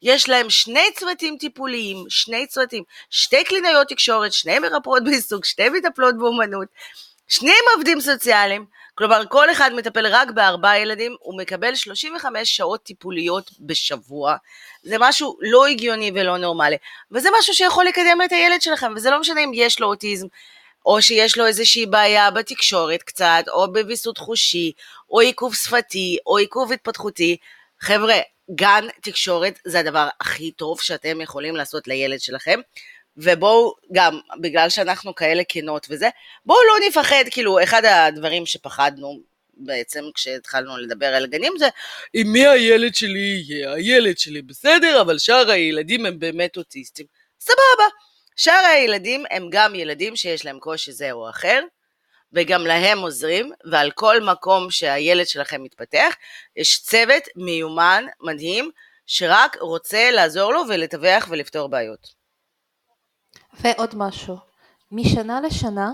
[0.04, 6.18] יש להם שני צוותים טיפוליים, שני צוותים, שתי קלינאיות תקשורת, שני מרפאות בעיסוק, שתי מטפלות
[6.18, 6.68] באומנות,
[7.28, 13.50] שניהם עובדים סוציאליים, כלומר כל אחד מטפל רק בארבעה ילדים, הוא מקבל 35 שעות טיפוליות
[13.60, 14.36] בשבוע,
[14.82, 16.76] זה משהו לא הגיוני ולא נורמלי,
[17.10, 20.26] וזה משהו שיכול לקדם את הילד שלכם, וזה לא משנה אם יש לו אוטיזם,
[20.86, 24.72] או שיש לו איזושהי בעיה בתקשורת קצת, או בוויסות חושי,
[25.10, 27.36] או עיכוב שפתי, או עיכוב התפתחותי.
[27.80, 28.18] חבר'ה,
[28.50, 32.60] גן תקשורת זה הדבר הכי טוב שאתם יכולים לעשות לילד שלכם.
[33.16, 36.08] ובואו גם, בגלל שאנחנו כאלה כנות וזה,
[36.46, 39.20] בואו לא נפחד, כאילו, אחד הדברים שפחדנו
[39.56, 41.68] בעצם כשהתחלנו לדבר על גנים זה
[42.14, 47.06] עם מי הילד שלי יהיה, הילד שלי בסדר, אבל שאר הילדים הם באמת אוטיסטים.
[47.40, 47.88] סבבה.
[48.36, 51.62] שאר הילדים הם גם ילדים שיש להם קושי זה או אחר,
[52.34, 56.14] וגם להם עוזרים, ועל כל מקום שהילד שלכם מתפתח,
[56.56, 58.70] יש צוות מיומן, מדהים,
[59.06, 62.08] שרק רוצה לעזור לו ולתווך ולפתור בעיות.
[63.60, 64.36] ועוד משהו,
[64.92, 65.92] משנה לשנה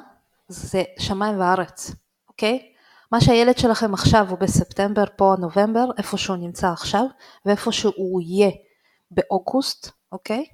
[0.49, 1.91] זה שמיים וארץ,
[2.29, 2.73] אוקיי?
[3.13, 7.05] מה שהילד שלכם עכשיו הוא בספטמבר, פה נובמבר, איפה שהוא נמצא עכשיו,
[7.45, 8.51] ואיפה שהוא יהיה
[9.11, 10.45] באוגוסט, אוקיי?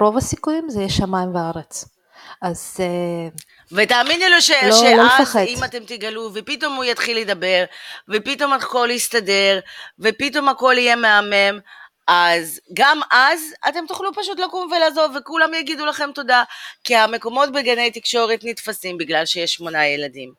[0.00, 1.93] רוב הסיכויים זה יהיה שמיים וארץ.
[2.42, 3.28] אז אה,
[3.72, 5.36] ותאמיני לו ש- לא- לא שאז.
[5.46, 7.64] אם אתם תגלו ופתאום הוא יתחיל לדבר
[8.08, 9.60] ופתאום הכל יסתדר
[9.98, 11.58] ופתאום הכל יהיה מהמם
[12.06, 16.42] אז גם אז אתם תוכלו פשוט לקום ולעזוב וכולם יגידו לכם תודה
[16.84, 20.32] כי המקומות בגני תקשורת נתפסים בגלל שיש שמונה ילדים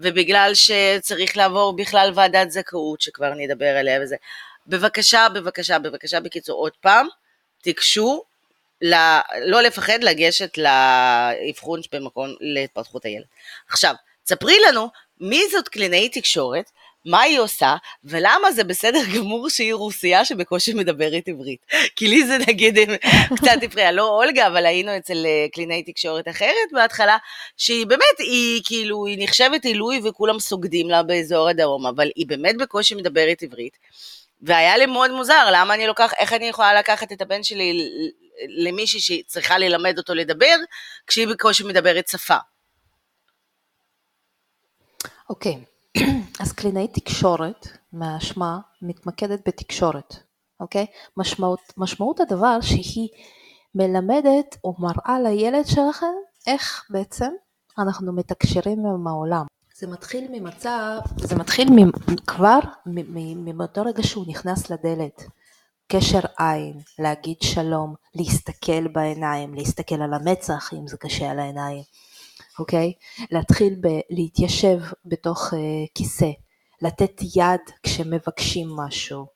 [0.00, 4.16] ובגלל שצריך לעבור בכלל ועדת זכאות שכבר נדבר עליה וזה
[4.66, 7.06] בבקשה בבקשה בבקשה בקיצור עוד פעם
[7.62, 8.22] תיגשו
[8.82, 13.24] לא לפחד לגשת לאבחון במקום להתפתחות הילד.
[13.68, 13.94] עכשיו,
[14.26, 14.88] ספרי לנו
[15.20, 16.70] מי זאת קלינאית תקשורת,
[17.04, 21.66] מה היא עושה, ולמה זה בסדר גמור שהיא רוסייה שבקושי מדברת עברית.
[21.96, 22.78] כי לי זה נגיד
[23.36, 27.16] קצת הפריע, לא אולגה, אבל היינו אצל אה, קלינאית תקשורת אחרת בהתחלה,
[27.56, 32.56] שהיא באמת, היא כאילו, היא נחשבת עילוי וכולם סוגדים לה באזור הדרום, אבל היא באמת
[32.56, 33.78] בקושי מדברת עברית.
[34.42, 38.21] והיה לי מאוד מוזר, למה אני לוקח, איך אני יכולה לקחת את הבן שלי ל-
[38.48, 40.56] למישהי שצריכה ללמד אותו לדבר,
[41.06, 42.36] כשהיא בקושי מדברת שפה.
[45.30, 45.64] אוקיי,
[46.40, 50.14] אז קלינאית תקשורת, מהשמה, מתמקדת בתקשורת,
[50.60, 50.86] אוקיי?
[51.16, 53.08] משמעות, משמעות הדבר שהיא
[53.74, 56.14] מלמדת או מראה לילד שלכם
[56.46, 57.30] איך בעצם
[57.78, 59.46] אנחנו מתקשרים עם העולם.
[59.74, 62.58] זה מתחיל ממצב, זה מתחיל מ- כבר
[63.54, 65.22] מאותו רגע שהוא נכנס לדלת.
[65.96, 71.82] קשר עין, להגיד שלום, להסתכל בעיניים, להסתכל על המצח אם זה קשה על העיניים,
[72.58, 72.92] אוקיי?
[73.30, 75.56] להתחיל ב- להתיישב בתוך uh,
[75.94, 76.30] כיסא,
[76.82, 79.26] לתת יד כשמבקשים משהו,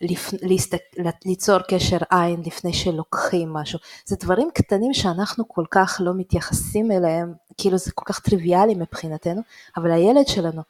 [0.00, 0.30] לפ...
[0.42, 0.80] להסתק...
[1.24, 3.78] ליצור קשר עין לפני שלוקחים משהו.
[4.06, 9.40] זה דברים קטנים שאנחנו כל כך לא מתייחסים אליהם, כאילו זה כל כך טריוויאלי מבחינתנו,
[9.76, 10.62] אבל הילד שלנו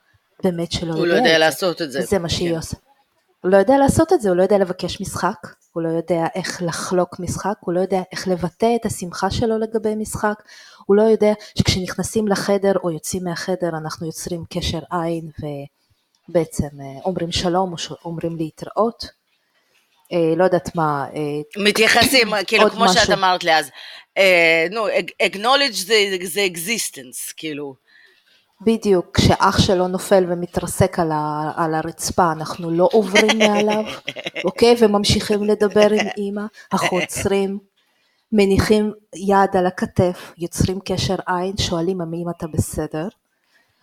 [0.45, 1.39] באמת שלא הוא לא יודע יודע את זה.
[1.39, 2.01] לעשות את זה.
[2.01, 2.57] זה מה שהיא כן.
[2.57, 2.77] עושה.
[3.41, 6.63] הוא לא יודע לעשות את זה, הוא לא יודע לבקש משחק, הוא לא יודע איך
[6.63, 10.43] לחלוק משחק, הוא לא יודע איך לבטא את השמחה שלו לגבי משחק,
[10.87, 15.31] הוא לא יודע שכשנכנסים לחדר או יוצאים מהחדר אנחנו יוצרים קשר עין
[16.29, 19.05] ובעצם אה, אומרים שלום או אומרים להתראות.
[20.13, 22.97] אה, לא יודעת מה, אה, מתייחסים, כאילו, כמו משהו.
[22.97, 23.71] שאת אמרת לי אז,
[24.19, 24.89] אה, נו,
[25.23, 27.75] acknowledge זה, זה existence, כאילו.
[28.61, 33.85] בדיוק, כשאח שלו נופל ומתרסק על, ה, על הרצפה, אנחנו לא עוברים מעליו,
[34.45, 34.75] אוקיי?
[34.79, 36.43] וממשיכים לדבר עם אימא,
[36.73, 37.59] אנחנו עוצרים,
[38.33, 43.09] מניחים יד על הכתף, יוצרים קשר עין, שואלים אם אתה בסדר.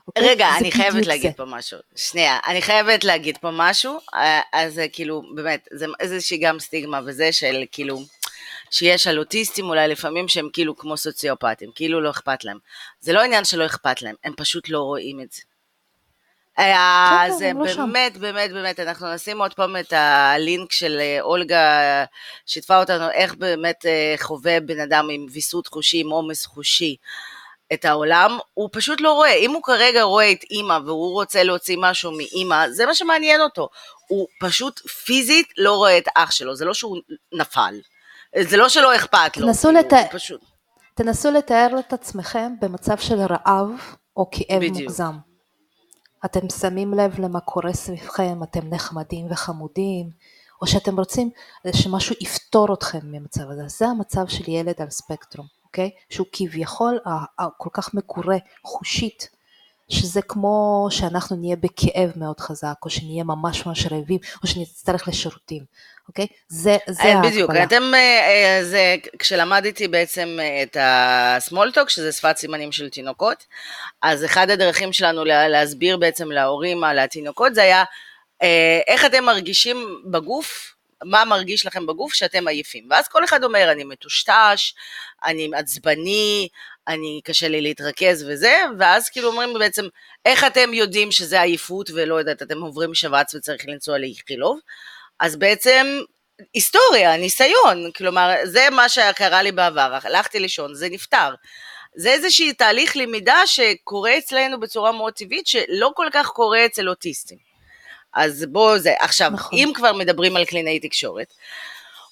[0.07, 0.29] אוקיי?
[0.29, 1.37] רגע, זה אני חייבת בדיוק להגיד זה.
[1.37, 1.77] פה משהו.
[1.95, 6.99] שנייה, אני חייבת להגיד פה משהו, אה, אז זה כאילו, באמת, זה איזושהי גם סטיגמה
[7.05, 7.99] וזה של כאילו,
[8.71, 12.57] שיש על אוטיסטים אולי לפעמים שהם כאילו כמו סוציופטים, כאילו לא אכפת להם.
[12.99, 15.41] זה לא עניין שלא אכפת להם, הם פשוט לא רואים את זה.
[16.59, 17.75] אה, הם לא.
[17.75, 22.05] באמת, באמת, באמת, אנחנו נשים עוד פעם את הלינק של אה, אולגה,
[22.45, 26.95] שיתפה אותנו איך באמת אה, חווה בן אדם עם ויסות חושי, עם עומס חושי.
[27.73, 29.33] את העולם, הוא פשוט לא רואה.
[29.33, 33.69] אם הוא כרגע רואה את אימא והוא רוצה להוציא משהו מאימא, זה מה שמעניין אותו.
[34.07, 36.97] הוא פשוט פיזית לא רואה את אח שלו, זה לא שהוא
[37.33, 37.75] נפל.
[38.41, 39.47] זה לא שלא אכפת לו.
[39.47, 40.41] תנסו כאילו, לת- פשוט...
[40.93, 43.69] תנסו לתאר את עצמכם במצב של רעב
[44.17, 44.77] או כאב בדיוק.
[44.77, 45.17] מוגזם.
[46.25, 50.09] אתם שמים לב למה קורה סביבכם, אתם נחמדים וחמודים,
[50.61, 51.29] או שאתם רוצים
[51.71, 53.63] שמשהו יפתור אתכם ממצב הזה.
[53.67, 55.89] זה המצב של ילד על ספקטרום, אוקיי?
[56.09, 56.99] שהוא כביכול
[57.57, 59.29] כל כך מקורה חושית
[59.89, 65.63] שזה כמו שאנחנו נהיה בכאב מאוד חזק, או שנהיה ממש ממש רעבים, או שנצטרך לשירותים,
[66.09, 66.27] אוקיי?
[66.47, 67.31] זה, זה אה, ההקבלה.
[67.31, 73.45] בדיוק, אתם, אה, אה, זה, כשלמדתי בעצם את ה-small talk, שזה שפת סימנים של תינוקות,
[74.01, 77.83] אז אחד הדרכים שלנו להסביר בעצם להורים על התינוקות, זה היה
[78.87, 82.87] איך אתם מרגישים בגוף, מה מרגיש לכם בגוף שאתם עייפים.
[82.89, 84.73] ואז כל אחד אומר, אני מטושטש,
[85.23, 86.47] אני עצבני,
[86.87, 89.85] אני, קשה לי להתרכז וזה, ואז כאילו אומרים בעצם,
[90.25, 94.59] איך אתם יודעים שזה עייפות ולא יודעת, אתם עוברים שבץ וצריך לנסוע לאיכילוב?
[95.19, 96.01] אז בעצם
[96.53, 101.33] היסטוריה, ניסיון, כלומר, זה מה שקרה לי בעבר, הלכתי לישון, זה נפתר.
[101.95, 107.37] זה איזשהי תהליך למידה שקורה אצלנו בצורה מאוד טבעית, שלא כל כך קורה אצל אוטיסטים.
[108.13, 109.59] אז בואו זה, עכשיו, נכון.
[109.59, 111.33] אם כבר מדברים על קלינאי תקשורת,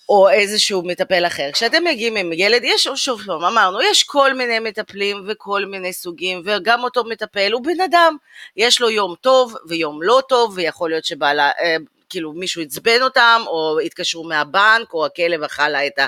[0.09, 1.49] או איזשהו מטפל אחר.
[1.53, 6.41] כשאתם מגיעים עם ילד, יש, שוב פעם, אמרנו, יש כל מיני מטפלים וכל מיני סוגים,
[6.45, 8.17] וגם אותו מטפל הוא בן אדם.
[8.57, 11.75] יש לו יום טוב ויום לא טוב, ויכול להיות שבעלה, אה,
[12.13, 15.99] כאילו מישהו עצבן אותם, או התקשרו מהבנק, או הכלב אכל לה את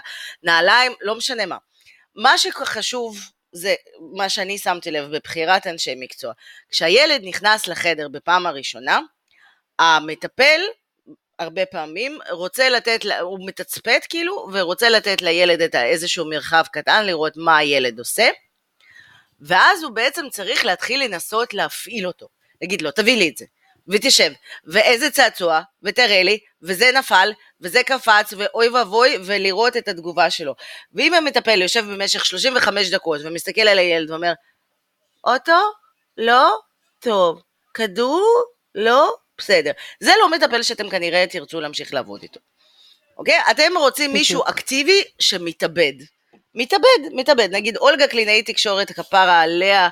[0.43, 1.57] הנעליים, לא משנה מה.
[2.15, 3.17] מה שחשוב
[3.51, 3.75] זה
[4.13, 6.33] מה שאני שמתי לב בבחירת אנשי מקצוע.
[6.69, 8.99] כשהילד נכנס לחדר בפעם הראשונה,
[9.79, 10.61] המטפל
[11.39, 17.33] הרבה פעמים, רוצה לתת, הוא מתצפת כאילו, ורוצה לתת לילד את איזשהו מרחב קטן, לראות
[17.37, 18.29] מה הילד עושה,
[19.41, 22.27] ואז הוא בעצם צריך להתחיל לנסות להפעיל אותו.
[22.61, 23.45] להגיד לו, תביא לי את זה,
[23.87, 24.31] ותשב,
[24.65, 30.55] ואיזה צעצוע, ותראה לי, וזה נפל, וזה קפץ, ואוי ואבוי, ולראות את התגובה שלו.
[30.93, 34.33] ואם המטפל יושב במשך 35 דקות ומסתכל על הילד ואומר,
[35.23, 35.61] אוטו?
[36.17, 36.57] לא?
[36.99, 37.41] טוב.
[37.73, 38.43] כדור?
[38.75, 39.15] לא?
[39.37, 39.71] בסדר.
[39.99, 42.39] זה לא מטפל שאתם כנראה תרצו להמשיך לעבוד איתו.
[43.17, 43.39] אוקיי?
[43.51, 45.93] אתם רוצים מישהו אקטיבי שמתאבד.
[46.55, 47.49] מתאבד, מתאבד.
[47.51, 49.89] נגיד אולגה קלינאי תקשורת כפרה עליה,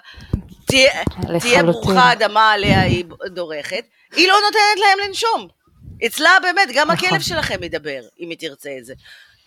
[1.40, 5.48] תהיה ברוכה אדמה עליה היא דורכת, היא לא נותנת להם לנשום.
[6.06, 7.08] אצלה באמת, גם נכון.
[7.08, 8.94] הכלב שלכם ידבר, אם היא תרצה את זה.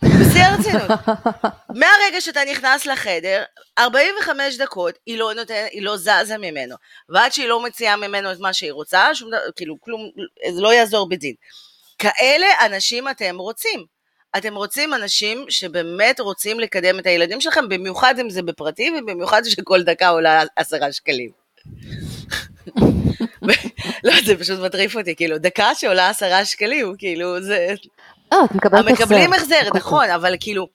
[0.03, 0.99] בשיא הרצינות.
[1.79, 3.43] מהרגע שאתה נכנס לחדר,
[3.79, 6.75] 45 דקות היא לא, נותן, היא לא זזה ממנו,
[7.09, 10.09] ועד שהיא לא מציעה ממנו את מה שהיא רוצה, שום דבר, כאילו כלום,
[10.51, 11.33] זה לא יעזור בדין.
[11.99, 13.96] כאלה אנשים אתם רוצים.
[14.37, 19.83] אתם רוצים אנשים שבאמת רוצים לקדם את הילדים שלכם, במיוחד אם זה בפרטי, ובמיוחד שכל
[19.83, 21.29] דקה עולה עשרה שקלים.
[24.03, 27.73] לא, זה פשוט מטריף אותי, כאילו, דקה שעולה עשרה שקלים, כאילו, זה...
[28.33, 29.03] אה, את מקבלת החזר.
[29.03, 30.67] מקבלים החזר, נכון, אבל כאילו,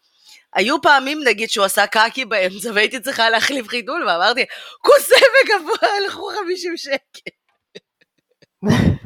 [0.55, 4.44] היו פעמים, נגיד, שהוא עשה קקי באמצע, והייתי צריכה להחליף חידול, ואמרתי,
[4.79, 7.31] כוסה וגבוה, הלכו 50 שקל.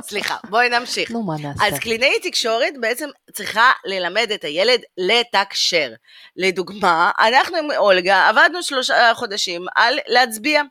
[0.00, 1.10] סליחה, בואי נמשיך.
[1.10, 1.66] נו, מה נעשה?
[1.66, 5.92] אז קלינאי תקשורת בעצם צריכה ללמד את הילד לתקשר.
[6.36, 10.62] לדוגמה, אנחנו עם אולגה עבדנו שלושה חודשים על להצביע.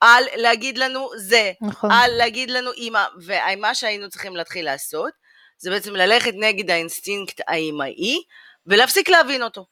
[0.00, 1.90] על להגיד לנו זה, נכון.
[1.92, 5.12] על להגיד לנו אימא, ומה שהיינו צריכים להתחיל לעשות,
[5.58, 8.22] זה בעצם ללכת נגד האינסטינקט האימהי,
[8.66, 9.66] ולהפסיק להבין אותו.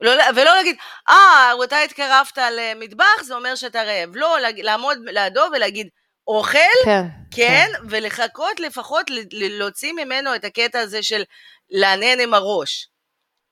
[0.00, 0.76] לא, ולא להגיד,
[1.08, 4.10] אה, אתה התקרבת למטבח, זה אומר שאתה רעב.
[4.14, 5.88] לא, לעמוד לידו ולהגיד,
[6.28, 7.82] אוכל, כן, כן, כן.
[7.90, 11.22] ולחכות לפחות להוציא ממנו את הקטע הזה של
[11.70, 12.88] לענן עם הראש.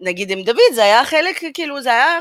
[0.01, 2.19] נגיד עם דוד זה היה חלק, כאילו זה היה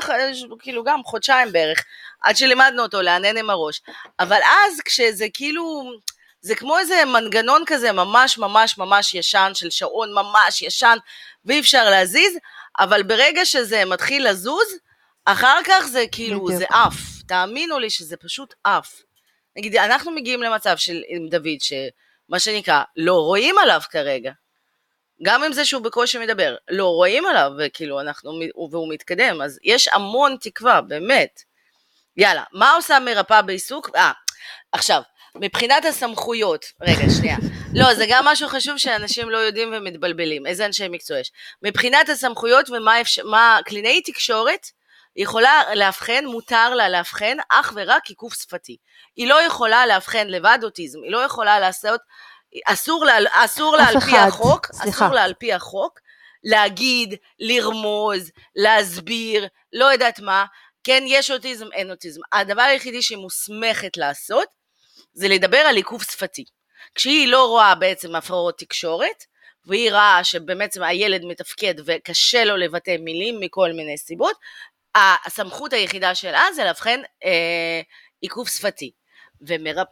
[0.58, 1.84] כאילו גם חודשיים בערך,
[2.20, 3.82] עד שלימדנו אותו לענן עם הראש.
[4.20, 5.92] אבל אז כשזה כאילו,
[6.40, 10.96] זה כמו איזה מנגנון כזה ממש ממש ממש ישן, של שעון ממש ישן,
[11.44, 12.38] ואי אפשר להזיז,
[12.78, 14.66] אבל ברגע שזה מתחיל לזוז,
[15.24, 16.94] אחר כך זה כאילו, זה עף.
[17.28, 18.92] תאמינו לי שזה פשוט עף.
[19.56, 24.32] נגיד, אנחנו מגיעים למצב של עם דוד, שמה שנקרא, לא רואים עליו כרגע.
[25.22, 28.32] גם עם זה שהוא בקושי מדבר, לא רואים עליו, וכאילו אנחנו,
[28.70, 31.42] והוא מתקדם, אז יש המון תקווה, באמת.
[32.16, 33.90] יאללה, מה עושה מרפאה בעיסוק?
[33.96, 34.12] אה,
[34.72, 35.02] עכשיו,
[35.34, 37.36] מבחינת הסמכויות, רגע, שנייה.
[37.78, 41.32] לא, זה גם משהו חשוב שאנשים לא יודעים ומתבלבלים, איזה אנשי מקצוע יש.
[41.62, 44.66] מבחינת הסמכויות ומה אפשר, מה, קלינאי תקשורת
[45.16, 48.76] יכולה לאבחן, מותר לה לאבחן אך ורק עיכוב שפתי.
[49.16, 52.00] היא לא יכולה לאבחן לבד אוטיזם, היא לא יכולה לעשות,
[52.66, 54.90] אסור לה, אסור לה על פי החוק, סליחה.
[54.90, 56.00] אסור לה על פי החוק,
[56.44, 60.44] להגיד, לרמוז, להסביר, לא יודעת מה,
[60.84, 62.20] כן, יש אוטיזם, אין אוטיזם.
[62.32, 64.48] הדבר היחידי שהיא מוסמכת לעשות,
[65.14, 66.44] זה לדבר על עיכוב שפתי.
[66.94, 69.24] כשהיא לא רואה בעצם הפרעות תקשורת,
[69.66, 74.36] והיא רואה שבעצם הילד מתפקד וקשה לו לבטא מילים מכל מיני סיבות,
[74.96, 77.80] הסמכות היחידה שלה זה לאבחן אה,
[78.20, 78.90] עיכוב שפתי.
[79.40, 79.86] ומרפ...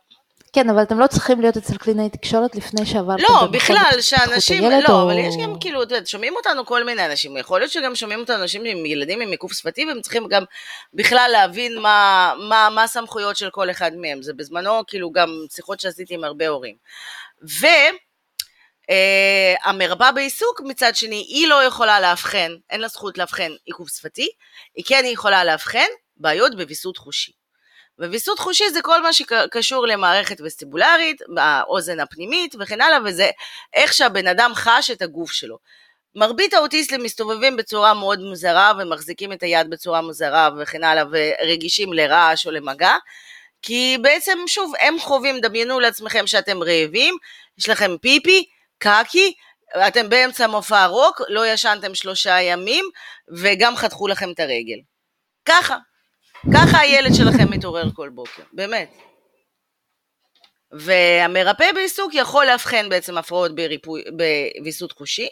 [0.52, 4.88] כן, אבל אתם לא צריכים להיות אצל קלינאי תקשורת לפני שעברתם לא, בכלל, שאנשים, לא,
[4.88, 7.94] או- אבל יש גם כאילו, את יודעת, שומעים אותנו כל מיני אנשים, יכול להיות שגם
[7.94, 10.44] שומעים אותנו אנשים עם ילדים עם עיכוב שפתי, והם צריכים גם
[10.94, 15.80] בכלל להבין מה, מה, מה הסמכויות של כל אחד מהם, זה בזמנו כאילו גם שיחות
[15.80, 16.74] שעשיתי עם הרבה הורים.
[17.60, 17.66] ו...
[18.92, 24.28] אה, המרפאה בעיסוק מצד שני, היא לא יכולה לאבחן, אין לה זכות לאבחן עיכוב שפתי,
[24.74, 27.32] היא כן יכולה לאבחן בעיות בוויסות חושי.
[27.98, 33.30] וויסות חושי זה כל מה שקשור למערכת וסטיבולרית, האוזן הפנימית וכן הלאה, וזה
[33.74, 35.58] איך שהבן אדם חש את הגוף שלו.
[36.14, 42.46] מרבית האוטיסטים מסתובבים בצורה מאוד מוזרה ומחזיקים את היד בצורה מוזרה וכן הלאה ורגישים לרעש
[42.46, 42.96] או למגע,
[43.62, 47.16] כי בעצם שוב הם חווים, דמיינו לעצמכם שאתם רעבים,
[47.58, 48.44] יש לכם פיפי,
[48.82, 49.32] קקי,
[49.88, 52.84] אתם באמצע מופע רוק, לא ישנתם שלושה ימים
[53.38, 54.78] וגם חתכו לכם את הרגל.
[55.44, 55.76] ככה,
[56.54, 58.90] ככה הילד שלכם מתעורר כל בוקר, באמת.
[60.72, 64.02] והמרפא בעיסוק יכול לאבחן בעצם הפרעות בריפוי,
[64.58, 65.28] בוויסות חושי,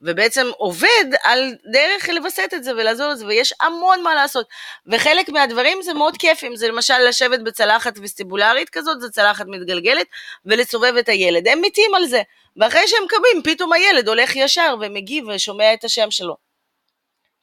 [0.00, 4.46] ובעצם עובד על דרך לווסת את זה ולעזור לזה, ויש המון מה לעשות.
[4.92, 10.06] וחלק מהדברים זה מאוד כיפים, זה למשל לשבת בצלחת וסטיבולרית כזאת, זו צלחת מתגלגלת,
[10.46, 11.48] ולסובב את הילד.
[11.48, 12.22] הם מתים על זה,
[12.56, 16.36] ואחרי שהם קמים, פתאום הילד הולך ישר ומגיב ושומע את השם שלו.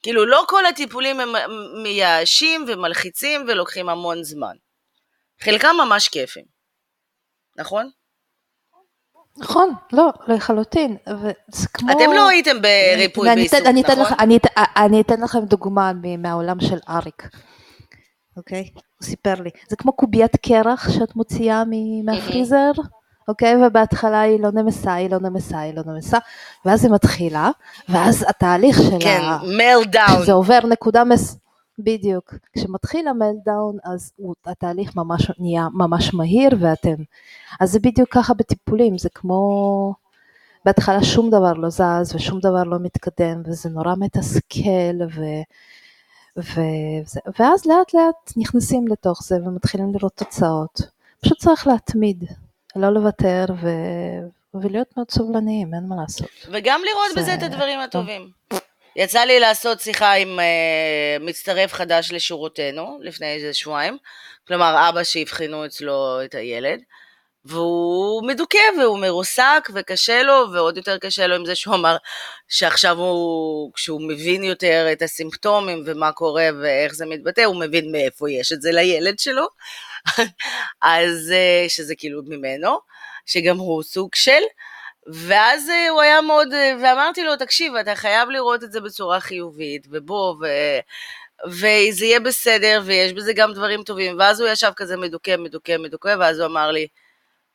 [0.02, 1.28] כאילו, לא כל הטיפולים הם
[1.82, 4.56] מייאשים ומלחיצים ולוקחים המון זמן.
[5.40, 6.44] חלקם ממש כיפים,
[7.56, 7.90] נכון?
[9.38, 10.96] נכון, לא, לחלוטין.
[11.74, 11.92] כמו...
[11.92, 14.04] אתם לא הייתם בריפוי בעיסוק, אתן- אני אתן נכון?
[14.04, 17.22] לך- אני אתן- אני אתן לכם דוגמה מהעולם של אריק,
[18.36, 18.70] אוקיי?
[18.74, 19.50] הוא סיפר לי.
[19.68, 21.62] זה כמו קוביית קרח שאת מוציאה
[22.04, 22.70] מהפריזר,
[23.28, 23.66] אוקיי?
[23.66, 26.18] ובהתחלה היא לא נמסה, היא לא נמסה, היא לא נמסה,
[26.64, 27.50] ואז היא מתחילה,
[27.88, 29.20] ואז התהליך של כן.
[29.42, 30.20] מלדאון.
[30.20, 31.36] כשזה עובר נקודה מס...
[31.78, 32.34] בדיוק.
[32.52, 36.94] כשמתחיל המלדאון, אז הוא, התהליך ממש נהיה ממש מהיר ואתם...
[37.60, 39.94] אז זה בדיוק ככה בטיפולים, זה כמו...
[40.64, 45.22] בהתחלה שום דבר לא זז ושום דבר לא מתקדם וזה נורא מתסכל ו...
[46.36, 47.20] וזה...
[47.38, 50.80] ואז לאט לאט נכנסים לתוך זה ומתחילים לראות תוצאות.
[51.20, 52.24] פשוט צריך להתמיד,
[52.76, 53.68] לא לוותר ו...
[54.54, 56.28] ולהיות מאוד סובלניים, אין מה לעשות.
[56.50, 58.30] וגם לראות זה- בזה את הדברים הטובים.
[58.96, 63.98] יצא לי לעשות שיחה עם uh, מצטרף חדש לשורותינו לפני איזה שבועיים,
[64.48, 66.80] כלומר אבא שאבחנו אצלו את הילד,
[67.44, 71.96] והוא מדוכא והוא מרוסק וקשה לו, ועוד יותר קשה לו עם זה שהוא אמר
[72.48, 78.30] שעכשיו הוא, כשהוא מבין יותר את הסימפטומים ומה קורה ואיך זה מתבטא, הוא מבין מאיפה
[78.30, 79.46] יש את זה לילד שלו,
[80.82, 82.78] אז uh, שזה כאילו ממנו,
[83.26, 84.42] שגם הוא סוג של,
[85.06, 89.20] ואז אה, הוא היה מאוד, אה, ואמרתי לו, תקשיב, אתה חייב לראות את זה בצורה
[89.20, 90.46] חיובית, ובוא, ו...
[91.48, 94.18] וזה יהיה בסדר, ויש בזה גם דברים טובים.
[94.18, 96.86] ואז הוא ישב כזה מדוכא, מדוכא, מדוכא, ואז הוא אמר לי,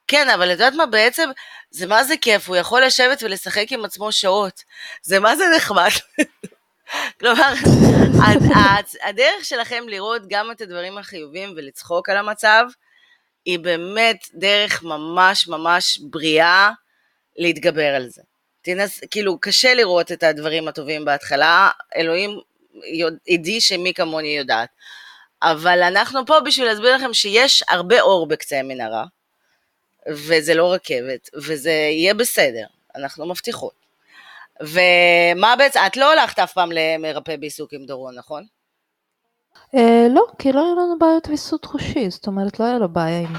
[0.09, 1.29] כן, אבל את יודעת מה בעצם,
[1.71, 4.63] זה מה זה כיף, הוא יכול לשבת ולשחק עם עצמו שעות.
[5.03, 5.89] זה מה זה נחמד.
[7.19, 7.53] כלומר,
[8.27, 12.63] הד- הד- הדרך שלכם לראות גם את הדברים החיוביים ולצחוק על המצב,
[13.45, 16.69] היא באמת דרך ממש ממש בריאה
[17.37, 18.21] להתגבר על זה.
[18.61, 22.39] תנס, כאילו, קשה לראות את הדברים הטובים בהתחלה, אלוהים
[23.29, 24.69] עדי שמי כמוני יודעת.
[25.41, 29.05] אבל אנחנו פה בשביל להסביר לכם שיש הרבה אור בקצה המנהרה,
[30.07, 33.79] וזה לא רכבת, וזה יהיה בסדר, אנחנו מבטיחות.
[34.61, 38.45] ומה בעצם, את לא הלכת אף פעם למרפא בעיסוק עם דורון, נכון?
[39.75, 43.19] אה, לא, כי לא היו לנו בעיות ויסות חושי, זאת אומרת לא היה לו בעיה
[43.19, 43.33] עם.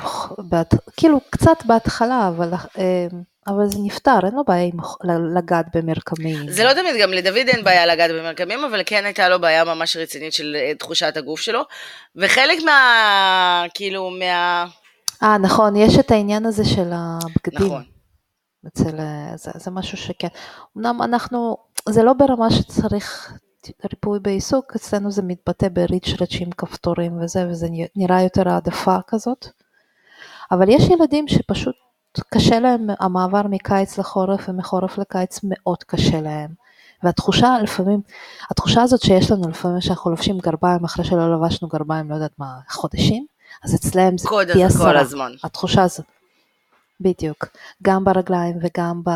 [0.96, 3.06] כאילו קצת בהתחלה, אבל, אה,
[3.46, 4.80] אבל זה נפתר, אין לו בעיה עם,
[5.36, 6.50] לגעת במרקמים.
[6.50, 9.96] זה לא תמיד, גם לדוד אין בעיה לגעת במרקמים, אבל כן הייתה לו בעיה ממש
[9.96, 11.62] רצינית של אה, תחושת הגוף שלו,
[12.16, 13.64] וחלק מה...
[13.74, 14.66] כאילו, מה...
[15.22, 17.66] אה, נכון, יש את העניין הזה של הבגדים.
[17.66, 17.82] נכון.
[18.66, 20.28] אצל, אה, זה, זה משהו שכן.
[20.76, 21.56] אמנם אנחנו,
[21.88, 23.32] זה לא ברמה שצריך
[23.92, 29.46] ריפוי בעיסוק, אצלנו זה מתבטא בריצ'רץ' עם כפתורים וזה, וזה נראה יותר העדפה כזאת.
[30.52, 31.74] אבל יש ילדים שפשוט
[32.34, 36.50] קשה להם המעבר מקיץ לחורף ומחורף לקיץ מאוד קשה להם.
[37.02, 38.00] והתחושה לפעמים,
[38.50, 42.58] התחושה הזאת שיש לנו לפעמים שאנחנו לובשים גרביים אחרי שלא לבשנו גרביים, לא יודעת מה,
[42.68, 43.26] חודשים,
[43.64, 45.00] אז אצלם זה פי הזה כל עשרה.
[45.00, 45.32] הזמן.
[45.44, 46.06] התחושה הזאת.
[47.00, 47.46] בדיוק,
[47.82, 49.10] גם ברגליים וגם ב,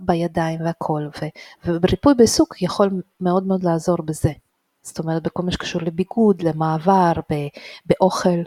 [0.00, 1.26] בידיים והכל, ו,
[1.64, 4.30] ובריפוי בעיסוק יכול מאוד מאוד לעזור בזה.
[4.82, 7.34] זאת אומרת, בכל מה שקשור לביגוד, למעבר, ב,
[7.86, 8.38] באוכל.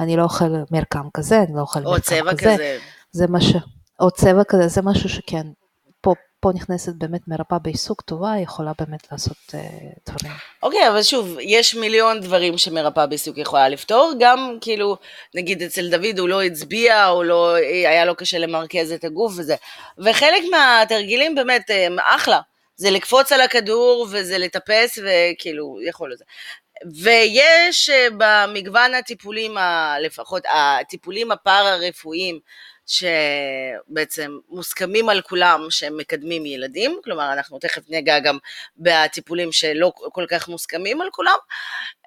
[0.00, 2.54] אני לא אוכל מרקם כזה, אני לא אוכל או מרקם צבע כזה.
[2.54, 2.78] כזה.
[3.12, 3.54] זה מה ש...
[4.00, 5.46] או צבע כזה, זה משהו שכן,
[6.40, 9.54] פה נכנסת באמת מרפאה בעיסוק טובה, יכולה באמת לעשות uh,
[10.10, 10.32] דברים.
[10.62, 14.96] אוקיי, okay, אבל שוב, יש מיליון דברים שמרפאה בעיסוק יכולה לפתור, גם כאילו,
[15.34, 17.54] נגיד אצל דוד הוא לא הצביע, או לא,
[17.86, 19.54] היה לו קשה למרכז את הגוף וזה,
[19.98, 22.40] וחלק מהתרגילים באמת הם אחלה,
[22.76, 26.24] זה לקפוץ על הכדור וזה לטפס וכאילו, יכול לזה.
[27.02, 29.54] ויש אה, במגוון הטיפולים,
[30.00, 32.38] לפחות הטיפולים הפארה-רפואיים,
[32.90, 38.38] שבעצם מוסכמים על כולם שהם מקדמים ילדים, כלומר אנחנו תכף ניגע גם
[38.76, 41.36] בטיפולים שלא כל כך מוסכמים על כולם,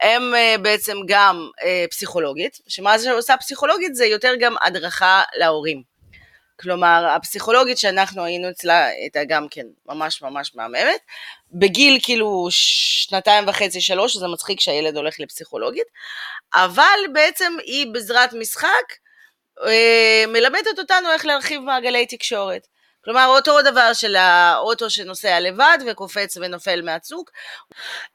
[0.02, 5.94] הם אה, בעצם גם אה, פסיכולוגית, שמה זה עושה פסיכולוגית זה יותר גם הדרכה להורים.
[6.60, 11.00] כלומר, הפסיכולוגית שאנחנו היינו אצלה הייתה גם כן ממש ממש מהממת.
[11.52, 15.88] בגיל כאילו שנתיים וחצי, שלוש, זה מצחיק שהילד הולך לפסיכולוגית,
[16.54, 19.03] אבל בעצם היא בעזרת משחק
[20.28, 22.68] מלמדת אותנו איך להרחיב מעגלי תקשורת.
[23.06, 27.32] כלומר, אותו דבר של האוטו שנוסע לבד וקופץ ונופל מהצוק.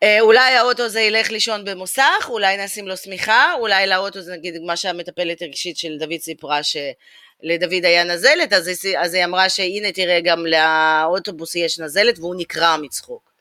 [0.02, 4.58] אה, אולי האוטו הזה ילך לישון במוסך, אולי נשים לו שמיכה, אולי לאוטו זה נגיד
[4.62, 10.20] מה שהמטפלת הרגשית של דוד סיפרה שלדוד היה נזלת, אז, אז היא אמרה שהנה תראה
[10.20, 13.32] גם לאוטובוס יש נזלת והוא נקרע מצחוק.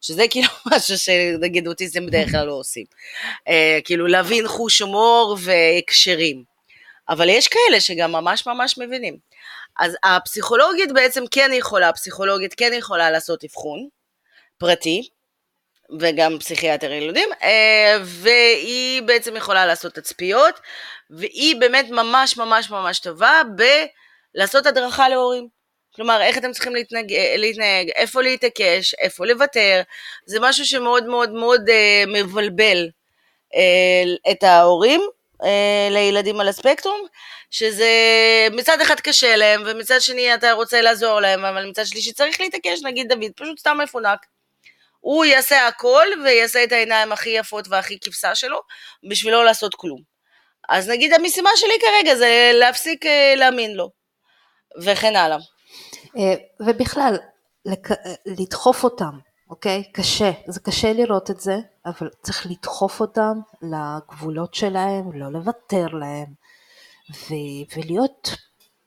[0.00, 2.84] שזה כאילו משהו שנגיד אוטיסטים בדרך כלל לא עושים.
[3.48, 6.51] אה, כאילו להבין חוש הומור והקשרים.
[7.08, 9.16] אבל יש כאלה שגם ממש ממש מבינים.
[9.78, 13.88] אז הפסיכולוגית בעצם כן יכולה, הפסיכולוגית כן יכולה לעשות אבחון
[14.58, 15.08] פרטי,
[16.00, 20.60] וגם פסיכיאטר ילודים, אה, והיא בעצם יכולה לעשות תצפיות,
[21.10, 23.42] והיא באמת ממש ממש ממש טובה
[24.34, 25.48] בלעשות הדרכה להורים.
[25.94, 29.82] כלומר, איך אתם צריכים להתנהג, להתנהג, איפה להתעקש, איפה לוותר,
[30.26, 32.88] זה משהו שמאוד מאוד מאוד אה, מבלבל
[33.54, 35.00] אה, את ההורים,
[35.44, 37.00] אה, לילדים על הספקטרום,
[37.50, 37.88] שזה
[38.52, 42.82] מצד אחד קשה להם, ומצד שני אתה רוצה לעזור להם, אבל מצד שלישי צריך להתעקש,
[42.82, 44.18] נגיד דוד, פשוט סתם מפונק.
[45.00, 48.60] הוא יעשה הכל ויעשה את העיניים הכי יפות והכי כבשה שלו,
[49.10, 50.00] בשביל לא לעשות כלום.
[50.68, 53.90] אז נגיד המשימה שלי כרגע זה להפסיק אה, להאמין לו,
[54.82, 55.36] וכן הלאה.
[56.18, 57.16] אה, ובכלל,
[58.26, 59.18] לדחוף אותם,
[59.50, 59.82] אוקיי?
[59.92, 61.54] קשה, זה קשה לראות את זה,
[61.86, 66.34] אבל צריך לדחוף אותם לגבולות שלהם, לא לוותר להם,
[67.10, 68.30] ו- ולהיות,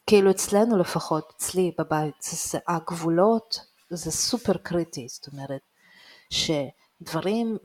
[0.08, 5.62] כאילו אצלנו לפחות, אצלי בבית, זה, הגבולות זה סופר קריטי, זאת אומרת
[6.30, 7.58] שדברים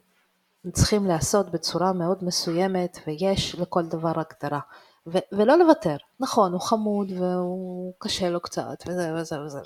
[0.72, 4.61] צריכים להיעשות בצורה מאוד מסוימת ויש לכל דבר הגדרה.
[5.07, 9.61] ו- ולא לוותר, נכון, הוא חמוד והוא קשה לו קצת וזה וזה וזה,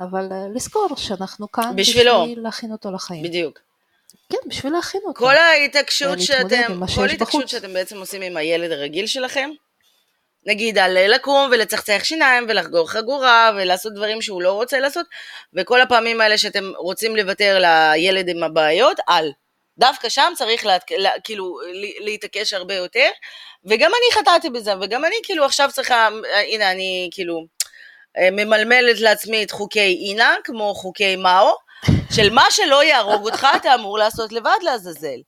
[0.00, 3.24] אבל uh, לזכור שאנחנו כאן בשבילו, בשביל להכין אותו לחיים.
[3.24, 3.58] בדיוק.
[4.32, 5.18] כן, בשביל להכין אותו.
[5.18, 9.50] כל ההתעקשות שאתם, כל ההתעקשות שאתם בעצם עושים עם הילד הרגיל שלכם,
[10.46, 15.06] נגיד על לקום ולצחצח שיניים ולחגור חגורה ולעשות דברים שהוא לא רוצה לעשות,
[15.54, 19.30] וכל הפעמים האלה שאתם רוצים לוותר לילד עם הבעיות, על.
[19.78, 21.58] דווקא שם צריך לה, לה, כאילו
[22.00, 23.08] להתעקש הרבה יותר,
[23.64, 26.08] וגם אני חטאתי בזה, וגם אני כאילו עכשיו צריכה,
[26.48, 27.46] הנה אני כאילו
[28.32, 31.54] ממלמלת לעצמי את חוקי אינה, כמו חוקי מאו,
[32.14, 35.20] של מה שלא יהרוג אותך אתה אמור לעשות לבד לעזאזל.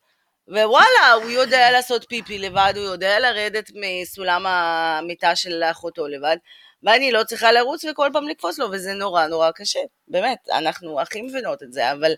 [0.49, 6.37] ווואלה, הוא יודע לעשות פיפי לבד, הוא יודע לרדת מסולם המיטה של אחותו לבד,
[6.83, 9.81] ואני לא צריכה לרוץ וכל פעם לקפוץ לו, וזה נורא נורא קשה.
[10.09, 12.13] באמת, אנחנו הכי מבינות את זה, אבל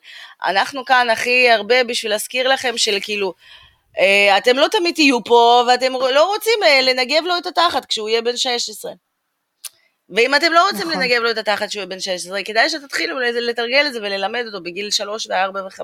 [0.45, 3.35] אנחנו כאן הכי הרבה בשביל להזכיר לכם של כאילו,
[3.99, 8.09] אה, אתם לא תמיד תהיו פה, ואתם לא רוצים אה, לנגב לו את התחת כשהוא
[8.09, 8.93] יהיה בן 16.
[10.15, 11.03] ואם אתם לא רוצים נכון.
[11.03, 14.91] לנגב לו את התחת יהיה בן 16, כדאי שתתחילו לתרגל את זה וללמד אותו בגיל
[14.91, 15.81] 3 ו-4 ו-5.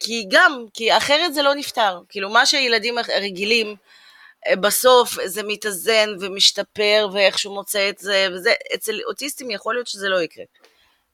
[0.00, 2.00] כי גם, כי אחרת זה לא נפתר.
[2.08, 3.76] כאילו, מה שהילדים רגילים,
[4.48, 10.08] אה, בסוף זה מתאזן ומשתפר ואיכשהו מוצא את זה, וזה, אצל אוטיסטים יכול להיות שזה
[10.08, 10.44] לא יקרה.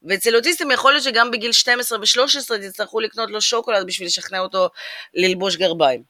[0.03, 4.69] ואצל אוטיסטים יכול להיות שגם בגיל 12 ו-13 תצטרכו לקנות לו שוקולד בשביל לשכנע אותו
[5.15, 6.03] ללבוש גרביים.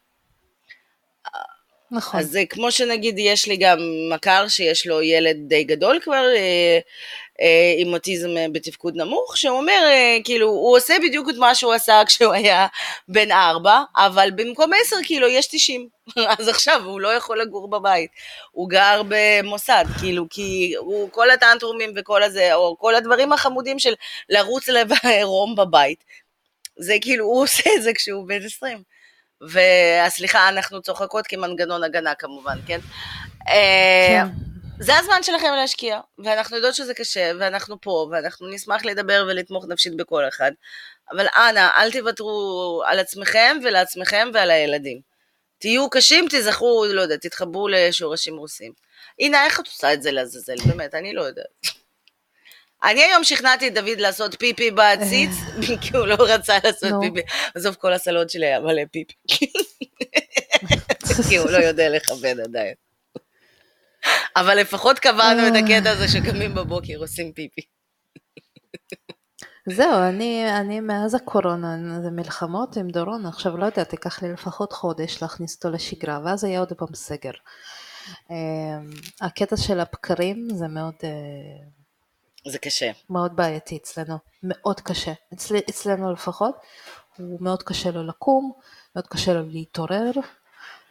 [1.90, 2.20] נכון.
[2.20, 3.78] אז זה כמו שנגיד יש לי גם
[4.12, 6.78] מכר שיש לו ילד די גדול כבר, אה,
[7.40, 11.54] אה, עם אוטיזם אה, בתפקוד נמוך, שהוא אומר, אה, כאילו, הוא עושה בדיוק את מה
[11.54, 12.66] שהוא עשה כשהוא היה
[13.08, 15.88] בן ארבע, אבל במקום עשר כאילו יש תשעים.
[16.38, 18.10] אז עכשיו הוא לא יכול לגור בבית,
[18.50, 23.94] הוא גר במוסד, כאילו, כי הוא, כל הטנטרומים וכל הזה, או כל הדברים החמודים של
[24.28, 26.04] לרוץ לערום בבית,
[26.78, 28.97] זה כאילו, הוא עושה את זה כשהוא בן עשרים.
[29.42, 32.80] וסליחה, אנחנו צוחקות כמנגנון הגנה כמובן, כן?
[33.46, 34.26] כן.
[34.80, 39.96] זה הזמן שלכם להשקיע, ואנחנו יודעות שזה קשה, ואנחנו פה, ואנחנו נשמח לדבר ולתמוך נפשית
[39.96, 40.52] בכל אחד,
[41.12, 45.00] אבל אנא, אל תוותרו על עצמכם ולעצמכם ועל הילדים.
[45.58, 48.72] תהיו קשים, תזכרו, לא יודע, תתחברו לשורשים רוסים.
[49.18, 50.56] הנה, איך את עושה את זה לעזאזל?
[50.66, 51.77] באמת, אני לא יודעת.
[52.84, 55.30] אני היום שכנעתי את דוד לעשות פיפי בעציץ,
[55.82, 56.92] כי הוא לא רצה לעשות.
[57.00, 57.20] פיפי.
[57.54, 59.14] עזוב, כל הסלון שלי היה מלא פיפי.
[61.28, 62.74] כי הוא לא יודע לכבד עדיין.
[64.36, 67.60] אבל לפחות קבענו את הקטע הזה שקמים בבוקר עושים פיפי.
[69.68, 74.72] זהו, אני, אני מאז הקורונה, זה מלחמות עם דורון, עכשיו לא יודעת, ייקח לי לפחות
[74.72, 77.30] חודש להכניס אותו לשגרה, ואז יהיה עוד פעם סגר.
[78.30, 81.10] אמ, הקטע של הבקרים זה מאוד, אה,
[82.48, 82.90] זה קשה.
[83.10, 85.12] מאוד בעייתי אצלנו, מאוד קשה.
[85.34, 86.56] אצל, אצלנו לפחות,
[87.16, 88.52] הוא מאוד קשה לו לקום,
[88.96, 90.10] מאוד קשה לו להתעורר,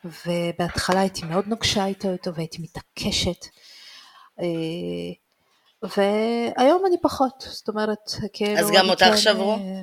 [0.05, 3.45] ובהתחלה הייתי מאוד נוקשה איתו איתו והייתי מתעקשת.
[4.39, 4.45] אה,
[5.83, 8.59] והיום אני פחות, זאת אומרת, כאילו...
[8.59, 9.53] אז גם אותך כן, שברו?
[9.53, 9.81] אה,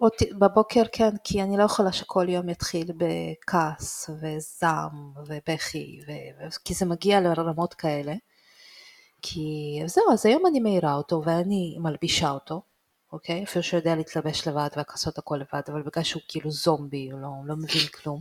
[0.00, 6.00] אותי, בבוקר כן, כי אני לא יכולה שכל יום יתחיל בכעס וזעם ובכי.
[6.06, 8.14] ו- כי זה מגיע לרמות כאלה.
[9.22, 12.62] כי זהו, אז היום אני מעירה אותו ואני מלבישה אותו,
[13.12, 13.44] אוקיי?
[13.44, 17.28] אפילו שהוא יודע להתלבש לבד ולעשות הכל לבד, אבל בגלל שהוא כאילו זומבי, הוא לא,
[17.44, 18.20] לא מבין כלום.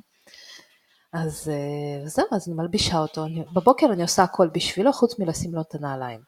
[1.14, 5.56] אז אה, זהו, אז אני מלבישה אותו, אני, בבוקר אני עושה הכל בשבילו, חוץ מלשים
[5.56, 6.20] לו את הנעליים.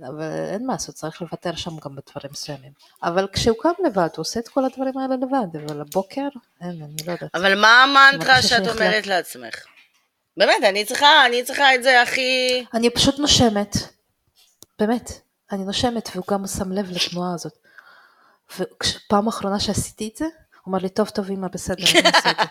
[0.00, 2.72] אבל אין מה לעשות, צריך לוותר שם גם בדברים מסוימים.
[3.02, 6.28] אבל כשהוא קם לבד, הוא עושה את כל הדברים האלה לבד, אבל הבוקר,
[6.60, 7.34] אין, אני לא יודעת.
[7.34, 9.64] אבל מה המנטרה שאת אומרת לעצמך?
[10.36, 12.64] באמת, אני צריכה, אני צריכה את זה הכי...
[12.74, 13.76] אני פשוט נושמת,
[14.78, 15.10] באמת,
[15.52, 17.52] אני נושמת, והוא גם שם לב לתנועה הזאת.
[18.58, 22.36] ופעם אחרונה שעשיתי את זה, הוא אמר לי, טוב, טוב, אמא, בסדר, אני אעשה את
[22.36, 22.42] זה.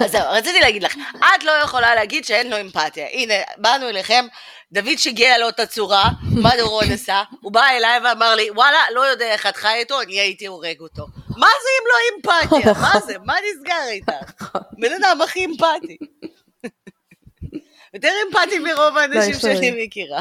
[0.00, 3.06] לא, זהו, רציתי להגיד לך, את לא יכולה להגיד שאין לו אמפתיה.
[3.12, 4.26] הנה, באנו אליכם,
[4.72, 7.22] דוד שיגע לו את הצורה, מה דורון עשה?
[7.40, 10.80] הוא בא אליי ואמר לי, וואלה, לא יודע איך את חי איתו, אני הייתי הורג
[10.80, 11.06] אותו.
[11.36, 12.72] מה זה אם לא אמפתיה?
[12.82, 13.14] מה זה?
[13.24, 14.58] מה נסגר איתך?
[14.78, 15.96] בן אדם הכי אמפתי.
[17.94, 20.20] יותר אמפתי מרוב האנשים לו- שאני מכירה.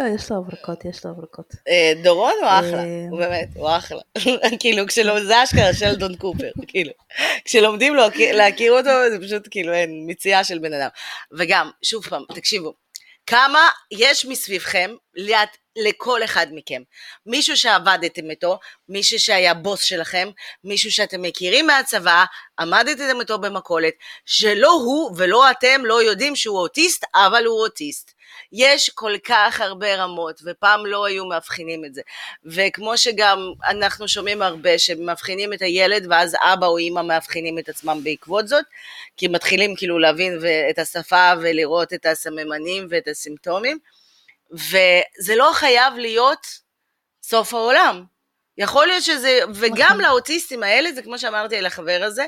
[0.00, 1.54] לא, יש לו הברקות, יש לו הברקות.
[1.68, 4.00] אה, דורון הוא אחלה, אה, הוא באמת, הוא אחלה.
[4.60, 6.90] כאילו, כשלא, זה אשכרה שלדון קופר, כאילו.
[7.44, 8.02] כשלומדים לו,
[8.34, 10.88] להכיר אותו, זה פשוט כאילו אין מציאה של בן אדם.
[11.38, 12.74] וגם, שוב פעם, תקשיבו,
[13.26, 15.48] כמה יש מסביבכם ליד,
[15.84, 16.82] לכל אחד מכם.
[17.26, 18.58] מישהו שעבדתם איתו,
[18.88, 20.28] מישהו שהיה בוס שלכם,
[20.64, 22.24] מישהו שאתם מכירים מהצבא,
[22.58, 23.94] עמדתם איתו במכולת,
[24.26, 28.18] שלא הוא ולא אתם לא יודעים שהוא אוטיסט, אבל הוא אוטיסט.
[28.52, 32.02] יש כל כך הרבה רמות, ופעם לא היו מאבחנים את זה.
[32.44, 38.00] וכמו שגם אנחנו שומעים הרבה שמאבחנים את הילד, ואז אבא או אימא מאבחנים את עצמם
[38.02, 38.64] בעקבות זאת,
[39.16, 40.38] כי מתחילים כאילו להבין
[40.70, 43.78] את השפה ולראות את הסממנים ואת הסימפטומים,
[44.50, 46.46] וזה לא חייב להיות
[47.22, 48.04] סוף העולם.
[48.58, 50.00] יכול להיות שזה, וגם נכון.
[50.00, 52.26] לאוטיסטים האלה, זה כמו שאמרתי לחבר הזה,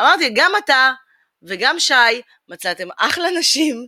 [0.00, 0.92] אמרתי, גם אתה
[1.42, 3.86] וגם שי מצאתם אחלה נשים,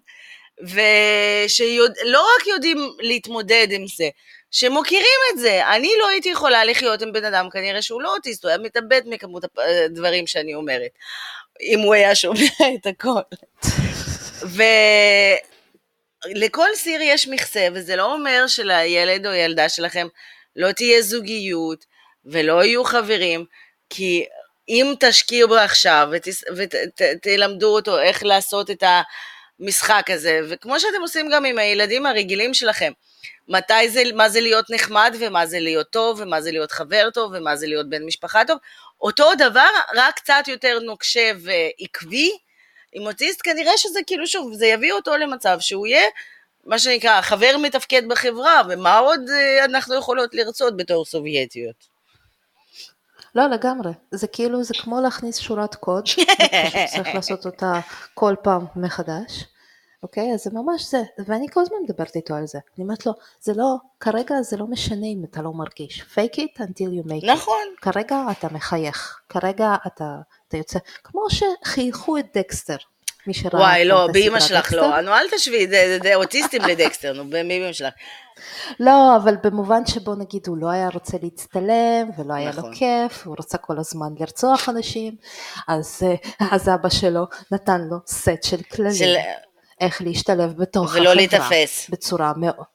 [0.62, 4.08] ושלא רק יודעים להתמודד עם זה,
[4.50, 5.66] שמוקירים את זה.
[5.74, 9.02] אני לא הייתי יכולה לחיות עם בן אדם, כנראה שהוא לא אוטיסט, הוא היה מתאבד
[9.06, 9.44] מכמות
[9.84, 10.90] הדברים שאני אומרת,
[11.60, 13.20] אם הוא היה שומע את הכל.
[16.24, 20.06] ולכל סיר יש מכסה, וזה לא אומר שלילד או ילדה שלכם
[20.56, 21.84] לא תהיה זוגיות
[22.24, 23.44] ולא יהיו חברים,
[23.90, 24.26] כי
[24.68, 26.08] אם תשקיעו בו עכשיו
[26.56, 29.02] ותלמדו אותו איך לעשות את ה...
[29.60, 32.92] משחק הזה, וכמו שאתם עושים גם עם הילדים הרגילים שלכם,
[33.48, 37.32] מתי זה, מה זה להיות נחמד, ומה זה להיות טוב, ומה זה להיות חבר טוב,
[37.34, 38.58] ומה זה להיות בן משפחה טוב,
[39.00, 42.30] אותו דבר, רק קצת יותר נוקשה ועקבי,
[42.92, 46.02] עם אוטיסט כנראה שזה כאילו, שוב, זה יביא אותו למצב שהוא יהיה,
[46.64, 51.90] מה שנקרא, חבר מתפקד בחברה, ומה עוד אה, אנחנו יכולות לרצות בתור סובייטיות.
[53.34, 53.92] לא, לגמרי.
[54.10, 56.24] זה כאילו, זה כמו להכניס שורת קוד, פשוט
[56.94, 57.72] צריך לעשות אותה
[58.14, 59.44] כל פעם מחדש,
[60.02, 60.34] אוקיי?
[60.34, 62.58] אז זה ממש זה, ואני כל הזמן מדברת איתו על זה.
[62.76, 66.02] אני אומרת לו, זה לא, כרגע זה לא משנה אם אתה לא מרגיש.
[66.14, 67.32] fake it until you make it.
[67.32, 67.74] נכון.
[67.80, 70.16] כרגע אתה מחייך, כרגע אתה,
[70.50, 72.76] אתה יוצא, כמו שחייכו את דקסטר.
[73.26, 74.72] מי שראה וואי, לא, הסדרה שלך.
[74.72, 75.00] לא.
[75.00, 75.66] נו, אל תשווי,
[76.02, 77.94] זה אוטיסטים לדקסטר, נו, באמא שלך.
[78.80, 82.70] לא, אבל במובן שבו נגיד הוא לא היה רוצה להצטלם ולא היה נכון.
[82.70, 85.16] לו כיף, הוא רצה כל הזמן לרצוח אנשים,
[85.68, 86.02] אז,
[86.52, 89.14] אז אבא שלו נתן לו סט של כללים, של...
[89.80, 91.90] איך להשתלב בתוך ולא החברה, להיתפס.
[91.90, 92.66] בצורה מאוד,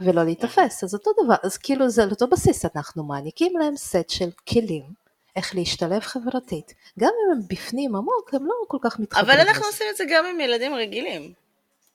[0.00, 4.08] ולא להיתפס, אז אותו דבר, אז כאילו זה על אותו בסיס אנחנו מעניקים להם סט
[4.10, 4.99] של כלים.
[5.36, 9.30] איך להשתלב חברתית, גם אם הם בפנים עמוק, הם לא כל כך מתחברים.
[9.30, 9.66] אבל אנחנו.
[9.66, 11.32] עושים את זה גם עם ילדים רגילים.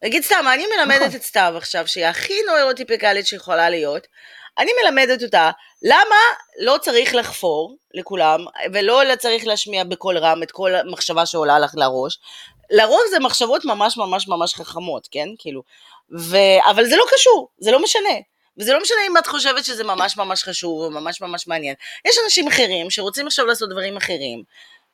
[0.04, 1.16] נגיד סתם, אני מלמדת נכון.
[1.16, 4.08] את סתיו עכשיו, שהיא הכי נוירוטיפיקלית שיכולה להיות,
[4.58, 5.52] אני מלמדת אותה
[5.84, 6.16] למה
[6.60, 12.20] לא צריך לחפור לכולם, ולא צריך להשמיע בקול רם את כל המחשבה שעולה לך לראש,
[12.72, 15.28] לרוב זה מחשבות ממש ממש ממש חכמות, כן?
[15.40, 15.64] כאילו,
[16.20, 16.38] ו...
[16.70, 18.16] אבל זה לא קשור, זה לא משנה.
[18.58, 21.76] וזה לא משנה אם את חושבת שזה ממש ממש חשוב או ממש ממש מעניין.
[22.06, 24.44] יש אנשים אחרים שרוצים עכשיו לעשות דברים אחרים,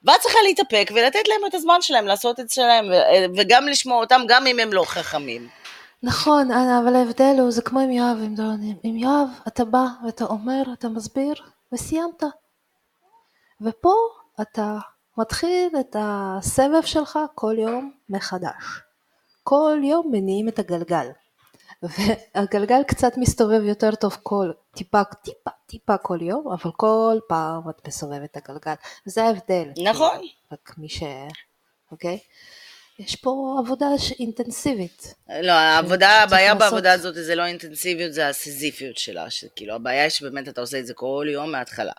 [0.04, 2.86] ואת צריכה להתאפק ולתת להם את הזמן שלהם לעשות את שלהם,
[3.38, 5.50] וגם לשמוע אותם גם אם הם לא חכמים.
[6.04, 10.24] נכון, אבל ההבדל הוא, זה כמו עם יואב, עם, דורון, עם יואב אתה בא ואתה
[10.24, 11.34] אומר, אתה מסביר,
[11.74, 12.24] וסיימת.
[13.62, 13.94] ופה
[14.42, 14.78] אתה
[15.18, 18.64] מתחיל את הסבב שלך כל יום מחדש.
[19.44, 21.08] כל יום מניעים את הגלגל.
[21.84, 27.88] והגלגל קצת מסתובב יותר טוב כל טיפה טיפה טיפה כל יום אבל כל פעם את
[27.88, 28.74] מסובבת את הגלגל
[29.06, 30.18] זה ההבדל נכון
[30.52, 31.04] רק מי ש...
[31.92, 32.20] אוקיי
[33.00, 33.86] יש פה עבודה
[34.20, 35.14] אינטנסיבית.
[35.42, 36.60] לא, העבודה, הבעיה לעשות...
[36.60, 40.86] בעבודה הזאת זה לא אינטנסיביות, זה הסיזיפיות שלה, שכאילו הבעיה היא שבאמת אתה עושה את
[40.86, 41.92] זה כל יום מההתחלה.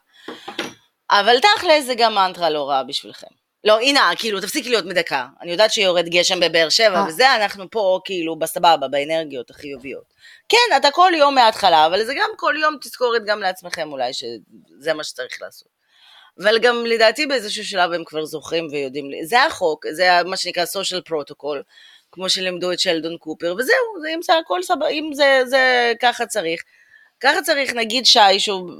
[1.10, 3.41] אבל תכל'ס זה גם מנטרה לא רעה בשבילכם.
[3.64, 5.24] לא, הנה, כאילו, תפסיק להיות מדכא.
[5.40, 7.04] אני יודעת שיורד גשם בבאר שבע, אה.
[7.08, 10.04] וזה, אנחנו פה, כאילו, בסבבה, באנרגיות החיוביות.
[10.48, 14.94] כן, אתה כל יום מההתחלה, אבל זה גם כל יום תזכורת גם לעצמכם אולי, שזה
[14.94, 15.68] מה שצריך לעשות.
[16.38, 21.10] אבל גם לדעתי באיזשהו שלב הם כבר זוכרים ויודעים, זה החוק, זה מה שנקרא social
[21.10, 21.62] protocol,
[22.12, 26.26] כמו שלימדו את שלדון קופר, וזהו, זה, אם זה הכל סבבה, אם זה, זה ככה
[26.26, 26.62] צריך.
[27.20, 28.70] ככה צריך, נגיד שי, שהוא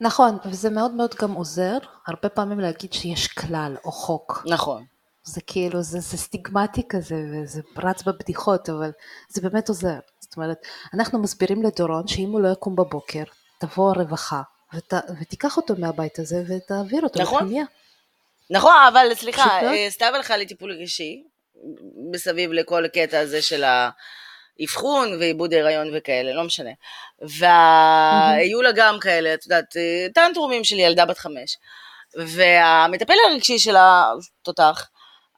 [0.00, 4.42] נכון, וזה מאוד מאוד גם עוזר, הרבה פעמים להגיד שיש כלל או חוק.
[4.46, 4.84] נכון.
[5.24, 8.90] זה כאילו, זה, זה סטיגמטי כזה, וזה רץ בבדיחות, אבל
[9.28, 9.98] זה באמת עוזר.
[10.20, 10.58] זאת אומרת,
[10.94, 13.22] אנחנו מסבירים לדורון שאם הוא לא יקום בבוקר,
[13.58, 14.42] תבוא הרווחה,
[14.74, 17.42] ות, ותיקח אותו מהבית הזה ותעביר אותו נכון.
[17.42, 17.64] לפנימיה.
[18.50, 21.24] נכון, אבל סליחה, אה, סתם הלכה לטיפול רגשי,
[22.10, 23.90] מסביב לכל הקטע הזה של ה...
[24.64, 26.70] אבחון ועיבוד הריון וכאלה, לא משנה.
[27.20, 29.76] והיו לה גם כאלה, את יודעת,
[30.14, 31.56] טנטרומים של ילדה בת חמש.
[32.14, 34.88] והמטפל הרגשי שלה, תותח,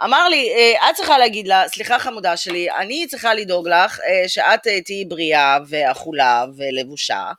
[0.05, 4.29] אמר לי, אה, את צריכה להגיד לה, סליחה חמודה שלי, אני צריכה לדאוג לך אה,
[4.29, 7.33] שאת אה, תהיי בריאה ואכולה ולבושה,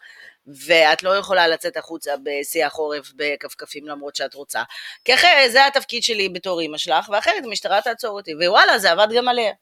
[0.65, 4.63] ואת לא יכולה לצאת החוצה בשיא החורף בכפכפים למרות שאת רוצה.
[5.05, 9.07] כי אחרת זה התפקיד שלי בתור אימא שלך, ואחרת המשטרה תעצור אותי, ווואלה, זה עבד
[9.15, 9.53] גם עליה.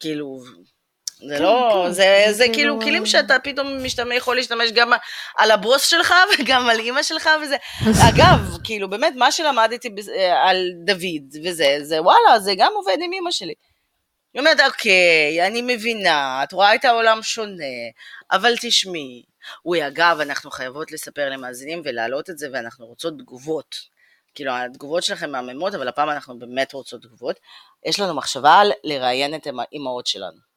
[0.00, 0.42] כאילו,
[1.28, 4.92] זה כן, לא, כן, זה, כאילו, כאילו כלים שאתה פתאום משתמש, יכול להשתמש גם
[5.36, 7.56] על הבוס שלך וגם על אימא שלך וזה.
[8.08, 9.88] אגב, כאילו באמת, מה שלמדתי
[10.44, 13.54] על דוד וזה, זה וואלה, זה גם עובד עם אימא שלי.
[14.34, 17.64] היא אומרת, אוקיי, אני מבינה, את רואה את העולם שונה,
[18.32, 19.22] אבל תשמעי.
[19.64, 23.76] אוי, אגב, אנחנו חייבות לספר למאזינים ולהעלות את זה, ואנחנו רוצות תגובות.
[24.34, 27.36] כאילו, התגובות שלכם מהממות, אבל הפעם אנחנו באמת רוצות תגובות.
[27.86, 30.49] יש לנו מחשבה על לראיין את האימהות שלנו.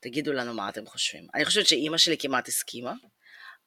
[0.00, 1.26] תגידו לנו מה אתם חושבים.
[1.34, 2.92] אני חושבת שאימא שלי כמעט הסכימה,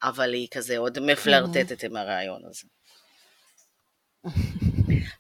[0.04, 2.68] אבל היא כזה עוד מפלרטטת עם הרעיון הזה.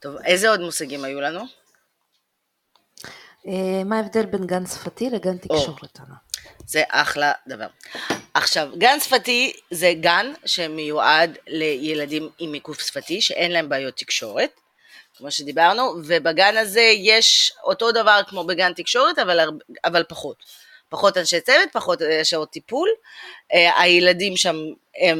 [0.01, 1.41] טוב, איזה עוד מושגים היו לנו?
[3.47, 5.99] אה, מה ההבדל בין גן שפתי לגן תקשורת?
[6.65, 7.67] זה אחלה דבר.
[8.33, 14.51] עכשיו, גן שפתי זה גן שמיועד לילדים עם עיכוב שפתי שאין להם בעיות תקשורת,
[15.17, 19.49] כמו שדיברנו, ובגן הזה יש אותו דבר כמו בגן תקשורת, אבל,
[19.85, 20.43] אבל פחות.
[20.89, 22.89] פחות אנשי צוות, פחות אה, שעות טיפול.
[23.53, 24.55] אה, הילדים שם
[25.01, 25.19] הם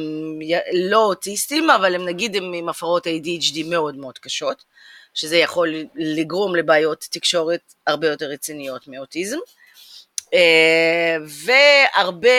[0.72, 4.64] לא אוטיסטים, אבל הם נגיד הם עם הפרעות ADHD מאוד מאוד קשות,
[5.14, 9.38] שזה יכול לגרום לבעיות תקשורת הרבה יותר רציניות מאוטיזם.
[10.34, 12.30] אה, והרבה,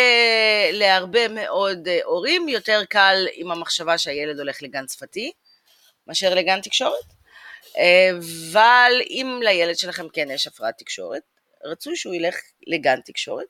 [0.71, 5.31] להרבה מאוד הורים יותר קל עם המחשבה שהילד הולך לגן שפתי,
[6.07, 7.05] מאשר לגן תקשורת.
[7.77, 11.21] אבל אם לילד שלכם כן יש הפרעת תקשורת,
[11.63, 12.35] רצוי שהוא ילך
[12.67, 13.45] לגן תקשורת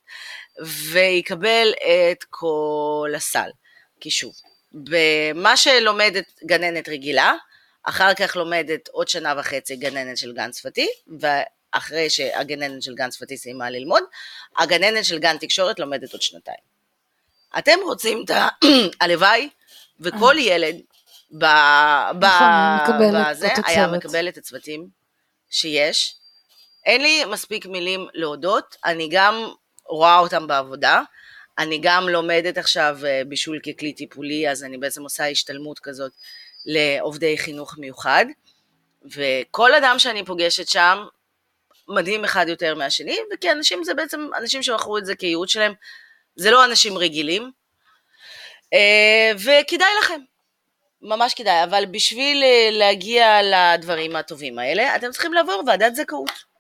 [0.92, 1.74] ויקבל
[2.12, 3.50] את כל הסל.
[4.00, 4.34] כי שוב,
[4.72, 7.34] במה שלומדת גננת רגילה,
[7.84, 10.88] אחר כך לומדת עוד שנה וחצי גננת של גן שפתי,
[11.20, 14.04] ואחרי שהגננת של גן שפתי סיימה ללמוד,
[14.58, 16.72] הגננת של גן תקשורת לומדת עוד שנתיים.
[17.58, 18.32] אתם רוצים את
[19.02, 19.50] הלוואי,
[20.00, 20.76] וכל ילד
[21.32, 21.46] ב...
[22.20, 22.26] ב...
[22.26, 24.88] נכון, בזה היה מקבל את הצוותים
[25.50, 26.16] שיש,
[26.86, 29.50] אין לי מספיק מילים להודות, אני גם
[29.86, 31.02] רואה אותם בעבודה,
[31.58, 36.12] אני גם לומדת עכשיו אה, בישול ככלי טיפולי, אז אני בעצם עושה השתלמות כזאת
[36.66, 38.26] לעובדי חינוך מיוחד,
[39.06, 41.06] וכל אדם שאני פוגשת שם,
[41.88, 45.74] מדהים אחד יותר מהשני, וכי אנשים זה בעצם אנשים שבחרו את זה כייעוד שלהם,
[46.36, 47.52] זה לא אנשים רגילים,
[48.74, 50.22] אה, וכדאי לכם,
[51.02, 56.51] ממש כדאי, אבל בשביל אה, להגיע לדברים הטובים האלה, אתם צריכים לעבור ועדת זכאות.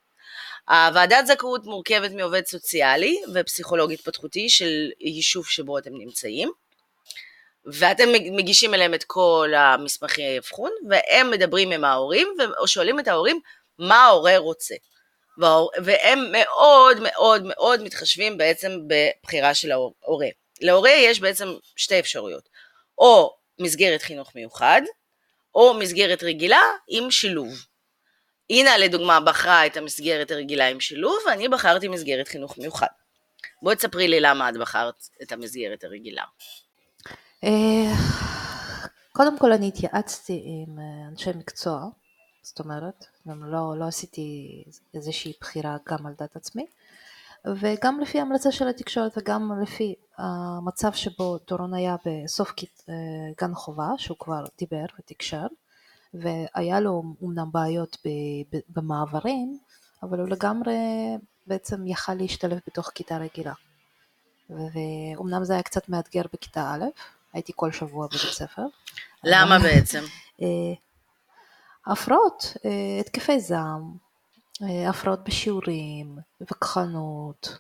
[0.71, 6.51] הוועדת זכאות מורכבת מעובד סוציאלי ופסיכולוג התפתחותי של יישוב שבו אתם נמצאים,
[7.65, 12.27] ואתם מגישים אליהם את כל המסמכי האבחון, והם מדברים עם ההורים,
[12.59, 13.39] או שואלים את ההורים
[13.79, 14.75] מה ההורה רוצה.
[15.83, 20.27] והם מאוד מאוד מאוד מתחשבים בעצם בבחירה של ההורה.
[20.61, 22.49] להורה יש בעצם שתי אפשרויות,
[22.97, 24.81] או מסגרת חינוך מיוחד,
[25.55, 27.70] או מסגרת רגילה עם שילוב.
[28.51, 32.87] אינה לדוגמה בחרה את המסגרת הרגילה עם שילוב, ואני בחרתי מסגרת חינוך מיוחד.
[33.61, 36.23] בואי תספרי לי למה את בחרת את המסגרת הרגילה.
[37.43, 37.93] אה,
[39.11, 41.85] קודם כל אני התייעצתי עם אה, אנשי מקצוע,
[42.43, 46.65] זאת אומרת, גם לא, לא עשיתי איזושהי בחירה גם על דעת עצמי,
[47.45, 52.53] וגם לפי המלצה של התקשורת וגם לפי המצב שבו דורון היה בסוף
[52.89, 52.93] אה,
[53.41, 55.45] גן חובה, שהוא כבר דיבר ותקשר,
[56.13, 57.97] והיה לו אמנם בעיות
[58.69, 59.59] במעברים,
[60.03, 60.75] אבל הוא לגמרי
[61.47, 63.53] בעצם יכל להשתלב בתוך כיתה רגילה.
[64.49, 66.85] ואומנם זה היה קצת מאתגר בכיתה א',
[67.33, 68.61] הייתי כל שבוע בבית ספר.
[69.23, 70.03] למה בעצם?
[70.41, 70.73] אה,
[71.91, 73.93] הפרעות, אה, התקפי זעם,
[74.63, 77.57] אה, הפרעות בשיעורים, וכחנות,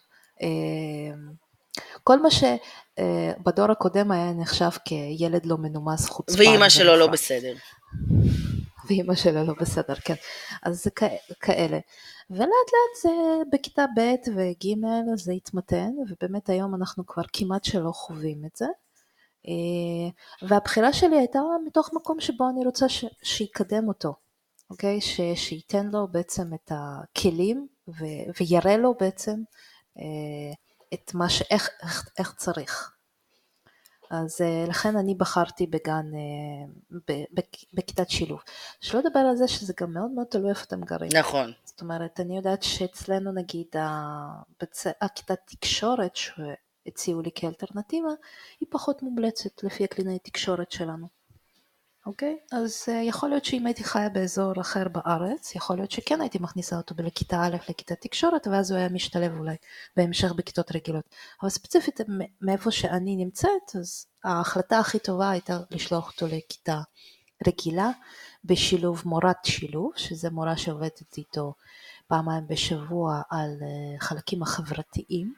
[2.03, 6.39] כל מה שבדור הקודם היה נחשב כילד לא מנומס חוצפן.
[6.39, 7.53] ואימא שלו לא בסדר.
[8.87, 10.15] ואימא שלו לא בסדר, כן.
[10.63, 10.89] אז זה
[11.39, 11.79] כאלה.
[12.29, 13.09] ולאט לאט זה
[13.51, 18.65] בכיתה ב' וג' זה התמתן, ובאמת היום אנחנו כבר כמעט שלא חווים את זה.
[19.47, 24.13] אה, והבחירה שלי הייתה מתוך מקום שבו אני רוצה ש, שיקדם אותו,
[24.69, 25.01] אוקיי?
[25.01, 28.05] ש, שייתן לו בעצם את הכלים ו,
[28.39, 29.35] ויראה לו בעצם
[29.97, 30.53] אה,
[30.93, 31.41] את מה ש...
[31.41, 31.69] איך,
[32.17, 32.95] איך, צריך.
[34.09, 36.11] אז אה, לכן אני בחרתי בגן,
[37.73, 38.39] בכיתת שילוב.
[38.81, 41.09] שלא לדבר על זה שזה גם מאוד מאוד תלוי איפה אתם גרים.
[41.13, 41.51] נכון.
[41.65, 43.67] זאת אומרת, אני יודעת שאצלנו נגיד
[45.01, 48.09] הכיתת תקשורת שהציעו לי כאלטרנטיבה,
[48.59, 51.20] היא פחות מומלצת לפי הקלינאי תקשורת שלנו.
[52.05, 52.37] אוקיי?
[52.51, 56.77] אז uh, יכול להיות שאם הייתי חיה באזור אחר בארץ, יכול להיות שכן הייתי מכניסה
[56.77, 59.55] אותו לכיתה א' לכיתת תקשורת, ואז הוא היה משתלב אולי
[59.97, 61.05] בהמשך בכיתות רגילות.
[61.41, 61.99] אבל ספציפית
[62.41, 66.81] מאיפה שאני נמצאת, אז ההחלטה הכי טובה הייתה לשלוח אותו לכיתה
[67.47, 67.89] רגילה,
[68.45, 71.53] בשילוב מורת שילוב, שזה מורה שעובדת איתו
[72.07, 75.33] פעמיים בשבוע על אה, חלקים החברתיים,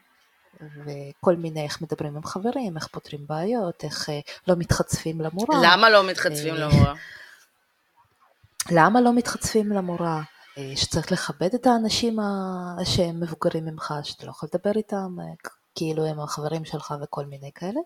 [0.84, 5.58] וכל מיני איך מדברים עם חברים, איך פותרים בעיות, איך אה, לא מתחצפים למורה.
[5.62, 6.94] למה לא מתחצפים אה, למורה?
[8.70, 10.22] למה לא מתחצפים למורה?
[10.76, 12.18] שצריך לכבד את האנשים
[12.84, 15.16] שהם מבוגרים ממך, שאתה לא יכול לדבר איתם,
[15.74, 17.80] כאילו הם החברים שלך וכל מיני כאלה.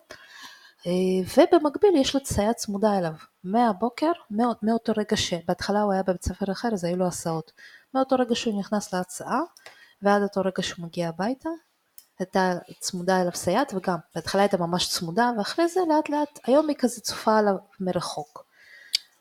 [1.37, 3.13] ובמקביל יש לו סייעת צמודה אליו,
[3.43, 4.11] מהבוקר,
[4.61, 7.51] מאותו רגע שבהתחלה הוא היה בבית ספר אחר אז היו לו הסעות,
[7.93, 9.39] מאותו רגע שהוא נכנס להצעה
[10.01, 11.49] ועד אותו רגע שהוא מגיע הביתה,
[12.19, 16.75] הייתה צמודה אליו סייעת וגם בהתחלה הייתה ממש צמודה ואחרי זה לאט לאט היום היא
[16.79, 18.49] כזה צופה עליו מרחוק.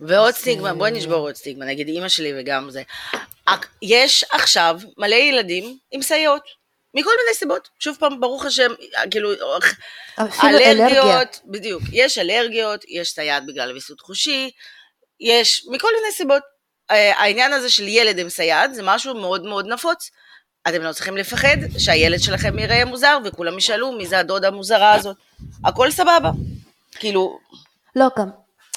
[0.01, 2.83] ועוד סטיגמה, בואי נשבור עוד סטיגמה, נגיד אימא שלי וגם זה.
[3.83, 6.43] יש עכשיו מלא ילדים עם סייעות,
[6.95, 7.69] מכל מיני סיבות.
[7.79, 8.71] שוב פעם, ברוך השם,
[9.11, 9.33] כאילו,
[10.19, 11.21] אלרגיות, אלרגיה.
[11.45, 14.51] בדיוק, יש אלרגיות, יש סייעת בגלל ויסות חושי,
[15.21, 16.43] יש מכל מיני סיבות.
[16.91, 20.11] אה, העניין הזה של ילד עם סייעת זה משהו מאוד מאוד נפוץ.
[20.69, 25.17] אתם לא צריכים לפחד שהילד שלכם יראה מוזר וכולם ישאלו מי זה הדודה המוזרה הזאת.
[25.65, 26.31] הכל סבבה.
[26.91, 27.39] כאילו...
[27.97, 28.29] לא, גם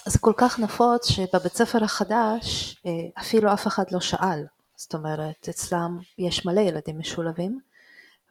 [0.06, 4.46] זה כל כך נפוץ שבבית ספר החדש אה, אפילו אף אחד לא שאל.
[4.76, 7.60] זאת אומרת, אצלם יש מלא ילדים משולבים,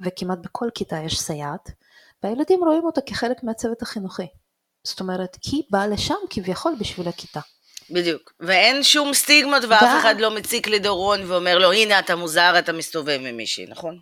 [0.00, 1.70] וכמעט בכל כיתה יש סייעת,
[2.22, 4.26] והילדים רואים אותה כחלק מהצוות החינוכי.
[4.84, 7.40] זאת אומרת, היא באה לשם כביכול בשביל הכיתה.
[7.90, 10.00] בדיוק, ואין שום סטיגמות ואף.
[10.00, 13.98] אחד לא מציק לדורון ואומר לו, הנה אתה מוזר, אתה מסתובב עם מישהי, נכון?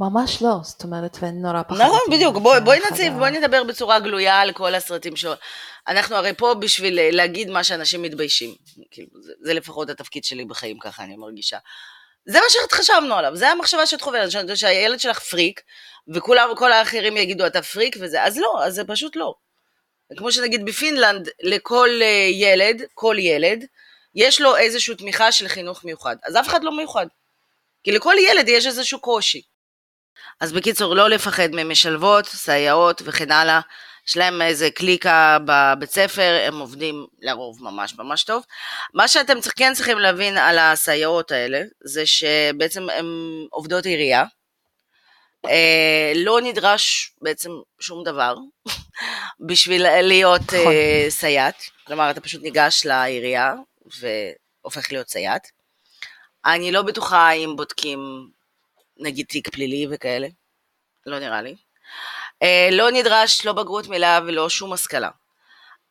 [0.00, 1.84] ממש לא, זאת אומרת, ואני נורא פחדתי.
[1.84, 5.24] נכון, בדיוק, בואי בוא נציב, בואי נדבר בצורה גלויה על כל הסרטים ש...
[5.88, 8.54] אנחנו הרי פה בשביל להגיד מה שאנשים מתביישים.
[8.90, 11.58] כאילו, זה, זה לפחות התפקיד שלי בחיים, ככה אני מרגישה.
[12.26, 15.60] זה מה שחשבנו עליו, זה המחשבה שאת חוברת, שהילד שלך פריק,
[16.14, 19.34] וכולם, כל האחרים יגידו אתה פריק וזה, אז לא, אז זה פשוט לא.
[20.16, 23.64] כמו שנגיד בפינלנד, לכל אה, ילד, כל ילד,
[24.14, 27.06] יש לו איזושהי תמיכה של חינוך מיוחד, אז אף אחד לא מיוחד.
[27.84, 29.42] כי לכל ילד יש איזשהו קושי.
[30.40, 33.60] אז בקיצור, לא לפחד ממשלבות, סייעות וכן הלאה.
[34.08, 38.44] יש להם איזה קליקה בבית ספר, הם עובדים לרוב ממש ממש טוב.
[38.94, 43.06] מה שאתם כן צריכים להבין על הסייעות האלה, זה שבעצם הן
[43.50, 44.24] עובדות עירייה.
[45.46, 47.50] אה, לא נדרש בעצם
[47.80, 48.34] שום דבר
[49.40, 50.72] בשביל להיות נכון.
[50.72, 51.62] אה, סייעת.
[51.86, 53.54] כלומר, אתה פשוט ניגש לעירייה
[54.00, 55.50] והופך להיות סייעת.
[56.44, 58.28] אני לא בטוחה אם בודקים
[58.96, 60.28] נגיד תיק פלילי וכאלה,
[61.06, 61.54] לא נראה לי.
[62.42, 65.10] אה, לא נדרש לא בגרות מלאה ולא שום השכלה.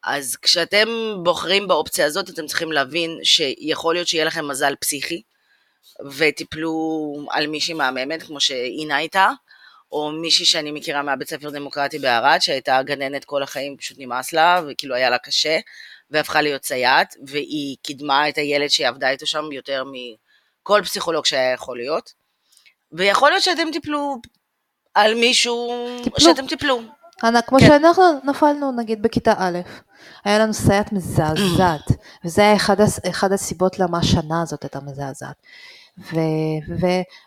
[0.04, 0.88] אז כשאתם
[1.24, 5.22] בוחרים באופציה הזאת, אתם צריכים להבין שיכול להיות שיהיה לכם מזל פסיכי,
[6.18, 6.74] וטיפלו
[7.30, 9.30] על מישהי מהממת, כמו שאינה הייתה,
[9.92, 14.62] או מישהי שאני מכירה מהבית ספר דמוקרטי בערד, שהייתה גננת כל החיים, פשוט נמאס לה,
[14.68, 15.60] וכאילו היה לה קשה,
[16.12, 21.54] והפכה להיות סייעת, והיא קידמה את הילד שהיא עבדה איתו שם יותר מכל פסיכולוג שהיה
[21.54, 22.14] יכול להיות.
[22.92, 24.18] ויכול להיות שאתם תיפלו
[24.94, 26.20] על מישהו, טיפלו.
[26.20, 26.82] שאתם תיפלו.
[27.24, 27.68] אנא, כמו כן.
[27.68, 29.60] שאנחנו נפלנו נגיד בכיתה א',
[30.26, 31.92] היה לנו סייעת מזעזעת,
[32.26, 32.76] וזה היה אחד,
[33.10, 35.36] אחד הסיבות למה השנה הזאת הייתה מזעזעת.
[35.98, 36.16] ו,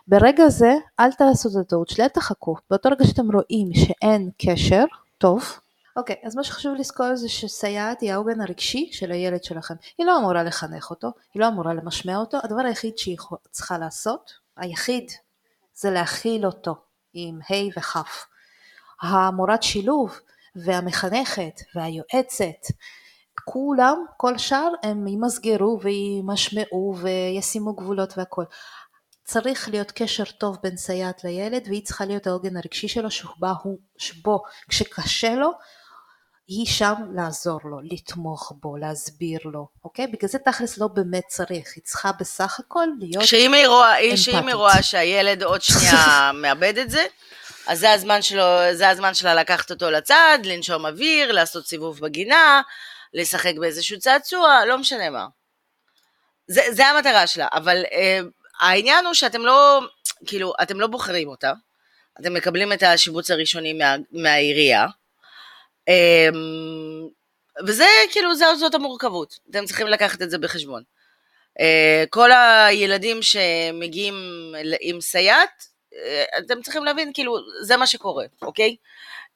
[0.07, 2.55] וברגע הזה, אל תעשו את הטעות שלי, אל תחכו.
[2.69, 4.83] באותו רגע שאתם רואים שאין קשר
[5.17, 5.59] טוב,
[5.95, 9.73] אוקיי, אז מה שחשוב לזכור זה שסייעת היא העוגן הרגשי של הילד שלכם.
[9.97, 13.17] היא לא אמורה לחנך אותו, היא לא אמורה למשמע אותו, הדבר היחיד שהיא
[13.51, 15.11] צריכה לעשות, היחיד,
[15.73, 16.75] זה להכיל אותו
[17.13, 18.25] עם ה' וכ'.
[19.01, 20.19] המורת שילוב
[20.55, 22.67] והמחנכת והיועצת,
[23.45, 28.43] כולם, כל שאר, הם ימסגרו וימשמעו וישימו גבולות והכל.
[29.23, 33.77] צריך להיות קשר טוב בין סייעת לילד והיא צריכה להיות העוגן הרגשי שלו שבה הוא,
[33.97, 35.51] שבו כשקשה לו
[36.47, 40.07] היא שם לעזור לו, לתמוך בו, להסביר לו, אוקיי?
[40.07, 44.33] בגלל זה תכלס לא באמת צריך, היא צריכה בסך הכל להיות שאם היא רואה, שאם
[44.33, 44.55] היא אמפתית.
[44.55, 47.05] רואה שהילד עוד שנייה מאבד את זה,
[47.67, 48.43] אז זה הזמן שלו,
[48.73, 52.61] זה הזמן שלה לקחת אותו לצד, לנשום אוויר, לעשות סיבוב בגינה,
[53.15, 55.27] לשחק באיזשהו צעצוע, לא משנה מה.
[56.47, 58.19] זה, זה המטרה שלה, אבל אה,
[58.59, 59.81] העניין הוא שאתם לא,
[60.25, 61.53] כאילו, אתם לא בוחרים אותה,
[62.21, 64.85] אתם מקבלים את השיבוץ הראשוני מה, מהעירייה,
[65.89, 66.29] אה,
[67.67, 70.83] וזה כאילו, זה, זאת המורכבות, אתם צריכים לקחת את זה בחשבון.
[71.59, 74.15] אה, כל הילדים שמגיעים
[74.81, 78.75] עם סייעת, אה, אתם צריכים להבין, כאילו, זה מה שקורה, אוקיי?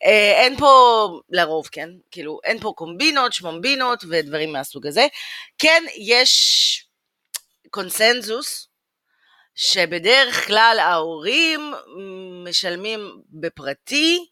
[0.04, 1.90] אה, אין פה, לרוב, כן?
[2.12, 5.08] כאילו, אין פה קומבינות, שמומבינות ודברים מהסוג הזה.
[5.58, 6.86] כן, יש
[7.70, 8.68] קונסנזוס
[9.56, 11.74] שבדרך כלל ההורים
[12.48, 14.26] משלמים בפרטי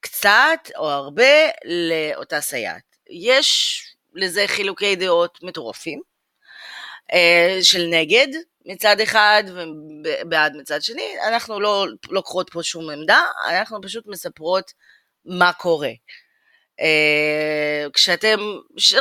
[0.00, 2.96] קצת או הרבה לאותה סייעת.
[3.10, 3.80] יש
[4.14, 6.00] לזה חילוקי דעות מטורפים.
[7.12, 8.28] אה, של נגד
[8.66, 14.72] מצד אחד ובעד מצד שני, אנחנו לא לוקחות פה שום עמדה, אנחנו פשוט מספרות
[15.24, 15.90] מה קורה.
[16.80, 18.38] אה, כשאתם,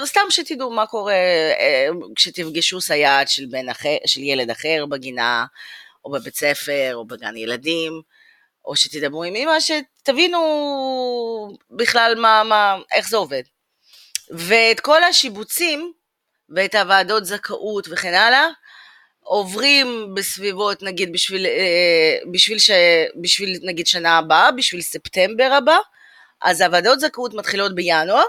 [0.05, 1.13] סתם שתדעו מה קורה
[1.59, 5.45] אה, כשתפגשו סייעת של, אחר, של ילד אחר בגינה,
[6.05, 8.01] או בבית ספר, או בגן ילדים,
[8.65, 10.39] או שתדברו עם אמא, שתבינו
[11.71, 13.43] בכלל מה, מה, איך זה עובד.
[14.29, 15.93] ואת כל השיבוצים,
[16.49, 18.47] ואת הוועדות זכאות וכן הלאה,
[19.23, 22.71] עוברים בסביבות, נגיד, בשביל, אה, בשביל, ש,
[23.21, 25.77] בשביל נגיד שנה הבאה, בשביל ספטמבר הבא,
[26.41, 28.23] אז הוועדות זכאות מתחילות בינואר,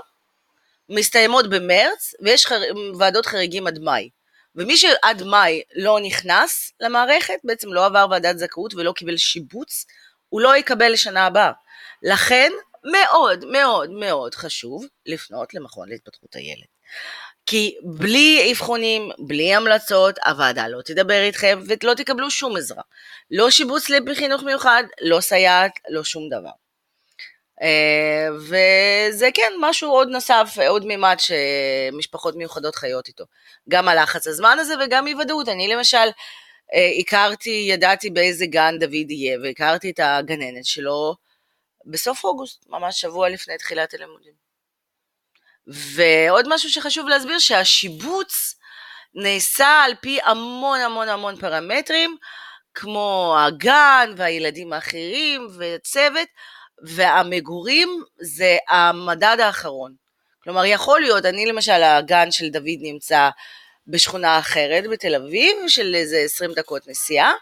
[0.88, 2.61] מסתיימות במרץ, ויש חר...
[2.99, 4.11] ועדות חריגים עד מאי.
[4.57, 9.86] ומי שעד מאי לא נכנס למערכת, בעצם לא עבר ועדת זכאות ולא קיבל שיבוץ,
[10.28, 11.53] הוא לא יקבל לשנה הבאה.
[12.03, 12.53] לכן,
[12.92, 16.66] מאוד מאוד מאוד חשוב לפנות למכון להתפתחות הילד.
[17.47, 22.82] כי בלי אבחונים, בלי המלצות, הוועדה לא תדבר איתכם ולא תקבלו שום עזרה.
[23.30, 26.51] לא שיבוץ בחינוך מיוחד, לא סייעת, לא שום דבר.
[27.62, 33.24] אה, וזה כן משהו עוד נוסף, עוד מימד שמשפחות מיוחדות חיות איתו.
[33.68, 35.49] גם הלחץ הזמן הזה וגם אי ודאות.
[35.49, 36.09] אני למשל
[36.74, 41.16] אה, הכרתי, ידעתי באיזה גן דוד יהיה, והכרתי את הגננת שלו
[41.86, 44.43] בסוף אוגוסט, ממש שבוע לפני תחילת הלימודים.
[45.67, 48.55] ועוד משהו שחשוב להסביר, שהשיבוץ
[49.15, 52.17] נעשה על פי המון המון המון פרמטרים,
[52.75, 56.29] כמו הגן והילדים האחרים והצוות,
[56.83, 59.95] והמגורים זה המדד האחרון.
[60.45, 63.29] כלומר, יכול להיות, אני למשל, הגן של דוד נמצא
[63.87, 67.33] בשכונה אחרת בתל אביב, של איזה 20 דקות נסיעה,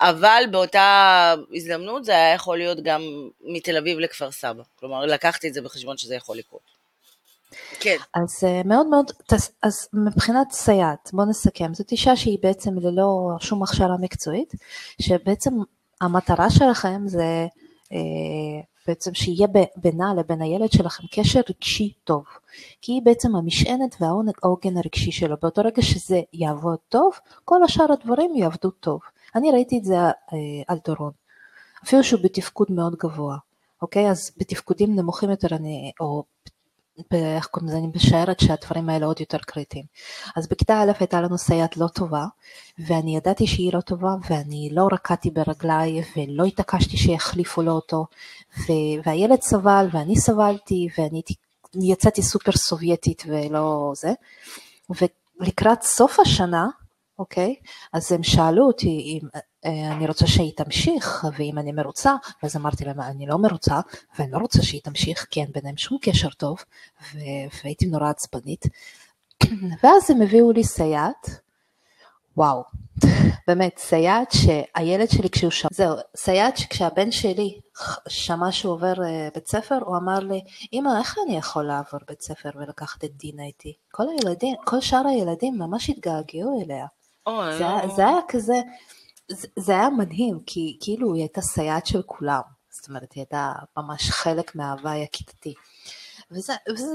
[0.00, 3.02] אבל באותה הזדמנות זה היה יכול להיות גם
[3.40, 4.62] מתל אביב לכפר סבא.
[4.76, 6.77] כלומר, לקחתי את זה בחשבון שזה יכול לקרות.
[7.80, 7.96] כן.
[8.14, 9.12] אז אה, מאוד מאוד,
[9.62, 14.54] אז מבחינת סייעת, בוא נסכם, זאת אישה שהיא בעצם ללא שום הכשרה מקצועית,
[15.02, 15.50] שבעצם
[16.00, 17.46] המטרה שלכם זה
[17.92, 22.24] אה, בעצם שיהיה בינה לבין הילד שלכם קשר רגשי טוב,
[22.82, 27.12] כי היא בעצם המשענת והעוגן הרגשי שלו, באותו רגע שזה יעבוד טוב,
[27.44, 29.00] כל השאר הדברים יעבדו טוב.
[29.34, 30.12] אני ראיתי את זה אה,
[30.68, 31.12] על דורון,
[31.84, 33.36] אפילו שהוא בתפקוד מאוד גבוה,
[33.82, 34.10] אוקיי?
[34.10, 36.24] אז בתפקודים נמוכים יותר אני, או
[37.12, 39.84] איך קוראים לזה, אני משערת שהדברים האלה עוד יותר קריטיים.
[40.36, 42.24] אז בכיתה א' הייתה לנו סייעת לא טובה,
[42.78, 48.06] ואני ידעתי שהיא לא טובה, ואני לא רקדתי ברגליי, ולא התעקשתי שיחליפו לו אותו,
[48.58, 51.22] ו- והילד סבל, ואני סבלתי, ואני
[51.74, 54.12] יצאתי סופר סובייטית ולא זה,
[55.40, 56.66] ולקראת סוף השנה,
[57.18, 57.54] אוקיי?
[57.92, 59.28] אז הם שאלו אותי אם
[59.64, 63.80] אה, אני רוצה שהיא תמשיך, ואם אני מרוצה, ואז אמרתי להם, אני לא מרוצה,
[64.18, 66.58] ואני לא רוצה שהיא תמשיך, כי אין ביניהם שום קשר טוב,
[67.64, 68.64] והייתי נורא עצבנית.
[69.82, 71.40] ואז הם הביאו לי סייעת,
[72.36, 72.62] וואו,
[73.48, 77.60] באמת, סייעת שהילד שלי כשהוא שמע, זהו, סייעת שכשהבן שלי
[78.08, 80.40] שמע שהוא עובר uh, בית ספר, הוא אמר לי,
[80.72, 83.72] אמא, איך אני יכול לעבור בית ספר ולקחת את דינה איתי?
[83.90, 86.86] כל הילדים, כל שאר הילדים ממש התגעגעו אליה.
[87.58, 88.54] זה, היה, זה היה כזה,
[89.28, 93.52] זה, זה היה מדהים, כי כאילו היא הייתה סייעת של כולם, זאת אומרת, היא הייתה
[93.76, 95.54] ממש חלק מההוואי הכיתתי.
[96.30, 96.86] וזה, וזה,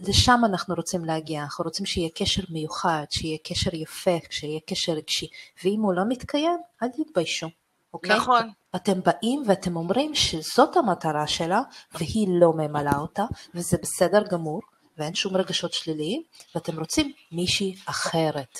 [0.00, 5.26] ולשם אנחנו רוצים להגיע, אנחנו רוצים שיהיה קשר מיוחד, שיהיה קשר יפה, שיהיה קשר רגשי,
[5.64, 7.48] ואם הוא לא מתקיים, אל תתביישו,
[7.94, 8.16] אוקיי?
[8.16, 8.50] נכון.
[8.76, 11.60] אתם באים ואתם אומרים שזאת המטרה שלה,
[11.92, 14.60] והיא לא ממלאה אותה, וזה בסדר גמור,
[14.98, 16.22] ואין שום רגשות שליליים,
[16.54, 18.58] ואתם רוצים מישהי אחרת.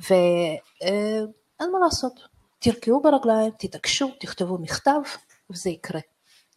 [0.00, 0.58] ואין
[1.60, 2.12] אה, מה לעשות,
[2.58, 5.00] תרקעו ברגליים, תתעקשו, תכתבו מכתב,
[5.50, 6.00] וזה יקרה,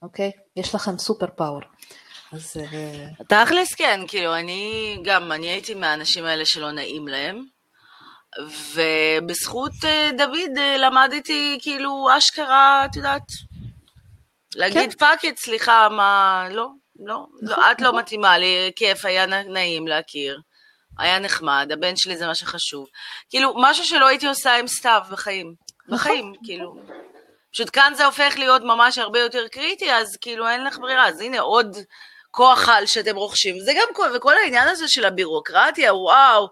[0.01, 0.31] אוקיי?
[0.55, 1.61] יש לכם סופר פאוור.
[2.31, 2.57] אז...
[2.57, 7.45] אה, תכלס כן, כאילו, אני גם, אני הייתי מהאנשים האלה שלא נעים להם,
[8.73, 13.31] ובזכות אה, דוד למדתי, כאילו, אשכרה, את יודעת,
[14.55, 14.97] להגיד כן.
[14.97, 16.67] fuck it, סליחה, מה, לא,
[16.99, 17.99] לא, לא, נכון, את לא נכון.
[17.99, 20.39] מתאימה לי, כיף, היה נעים להכיר,
[20.99, 22.87] היה נחמד, הבן שלי זה מה שחשוב.
[23.29, 25.53] כאילו, משהו שלא הייתי עושה עם סתיו בחיים,
[25.87, 26.75] נכון, בחיים, כאילו.
[27.53, 31.21] פשוט כאן זה הופך להיות ממש הרבה יותר קריטי, אז כאילו אין לך ברירה, אז
[31.21, 31.77] הנה עוד
[32.31, 33.59] כוח על שאתם רוכשים.
[33.59, 36.47] זה גם כל, וכל העניין הזה של הבירוקרטיה, וואו,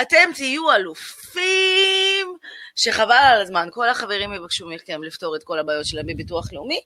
[0.00, 2.36] אתם תהיו אלופים,
[2.76, 6.80] שחבל על הזמן, כל החברים יבקשו מכם לפתור את כל הבעיות שלהם בביטוח לאומי,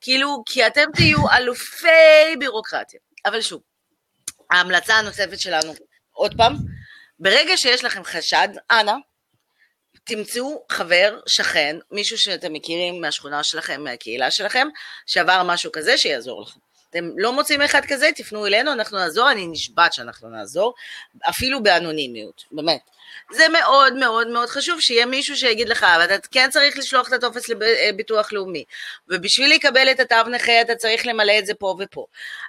[0.00, 3.00] כאילו, כי אתם תהיו אלופי בירוקרטיה.
[3.26, 3.62] אבל שוב,
[4.50, 5.74] ההמלצה הנוספת שלנו,
[6.16, 6.56] עוד פעם,
[7.18, 8.92] ברגע שיש לכם חשד, אנא,
[10.04, 14.68] תמצאו חבר, שכן, מישהו שאתם מכירים מהשכונה שלכם, מהקהילה שלכם,
[15.06, 16.60] שעבר משהו כזה, שיעזור לכם.
[16.90, 20.74] אתם לא מוצאים אחד כזה, תפנו אלינו, אנחנו נעזור, אני נשבעת שאנחנו נעזור,
[21.28, 22.80] אפילו באנונימיות, באמת.
[23.32, 27.12] זה מאוד מאוד מאוד חשוב שיהיה מישהו שיגיד לך, אבל אתה כן צריך לשלוח את
[27.12, 28.64] הטופס לביטוח לאומי,
[29.08, 32.06] ובשביל לקבל את התו נכה אתה צריך למלא את זה פה ופה.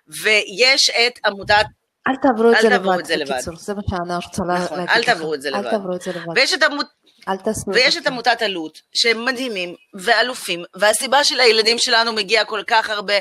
[0.08, 1.66] ויש את עמותת
[2.08, 2.62] אל תעברו את
[3.06, 4.98] זה לבד, בקיצור, זה מה שאני רוצה נכון, להגיד לך.
[4.98, 6.34] אל תעברו את זה לבד.
[6.36, 6.64] ויש את
[7.38, 13.14] תעשו ויש את עמותת עלות, שהם מדהימים ואלופים, והסיבה שלילדים שלנו מגיע כל כך הרבה,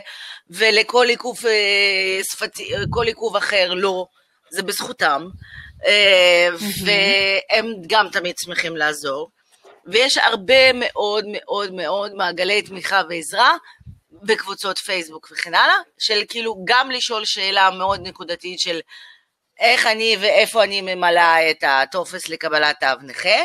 [0.50, 4.06] ולכל עיכוב אה, שפתי, כל עיכוב אחר לא,
[4.50, 5.26] זה בזכותם,
[5.86, 6.48] אה,
[6.84, 9.30] והם גם תמיד שמחים לעזור,
[9.86, 13.56] ויש הרבה מאוד מאוד מאוד מעגלי תמיכה ועזרה,
[14.22, 18.80] בקבוצות פייסבוק וכן הלאה, של כאילו גם לשאול שאלה מאוד נקודתית של
[19.60, 23.38] איך אני ואיפה אני ממלאה את הטופס לקבלת תו נכה,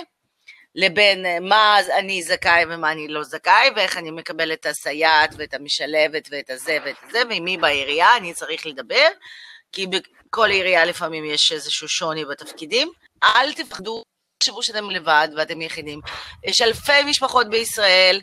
[0.76, 5.54] לבין אה, מה אני זכאי ומה אני לא זכאי, ואיך אני מקבל את הסייעת ואת
[5.54, 9.08] המשלבת ואת הזה ואת זה, ועם מי בעירייה אני צריך לדבר,
[9.72, 12.92] כי בכל עירייה לפעמים יש איזשהו שוני בתפקידים.
[13.24, 14.04] אל תפחדו,
[14.38, 16.02] תחשבו שאתם לבד ואתם יחידים.
[16.44, 18.22] יש אלפי משפחות בישראל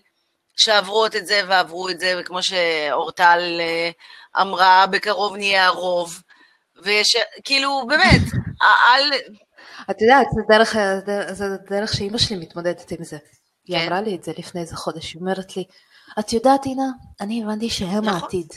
[0.59, 3.91] שעברות את זה ועברו את זה, וכמו שאורטל אה,
[4.43, 6.23] אמרה, בקרוב נהיה הרוב.
[6.83, 8.23] ויש, כאילו, באמת,
[8.63, 9.13] אל...
[9.91, 10.77] את יודעת, זה דרך,
[11.33, 13.19] זה דרך שאימא שלי מתמודדת עם זה.
[13.69, 13.87] היא כן.
[13.87, 15.65] אמרה לי את זה לפני איזה חודש, היא אומרת לי,
[16.19, 16.87] את יודעת, אינה,
[17.21, 18.23] אני הבנתי שהם נכון.
[18.23, 18.49] העתיד.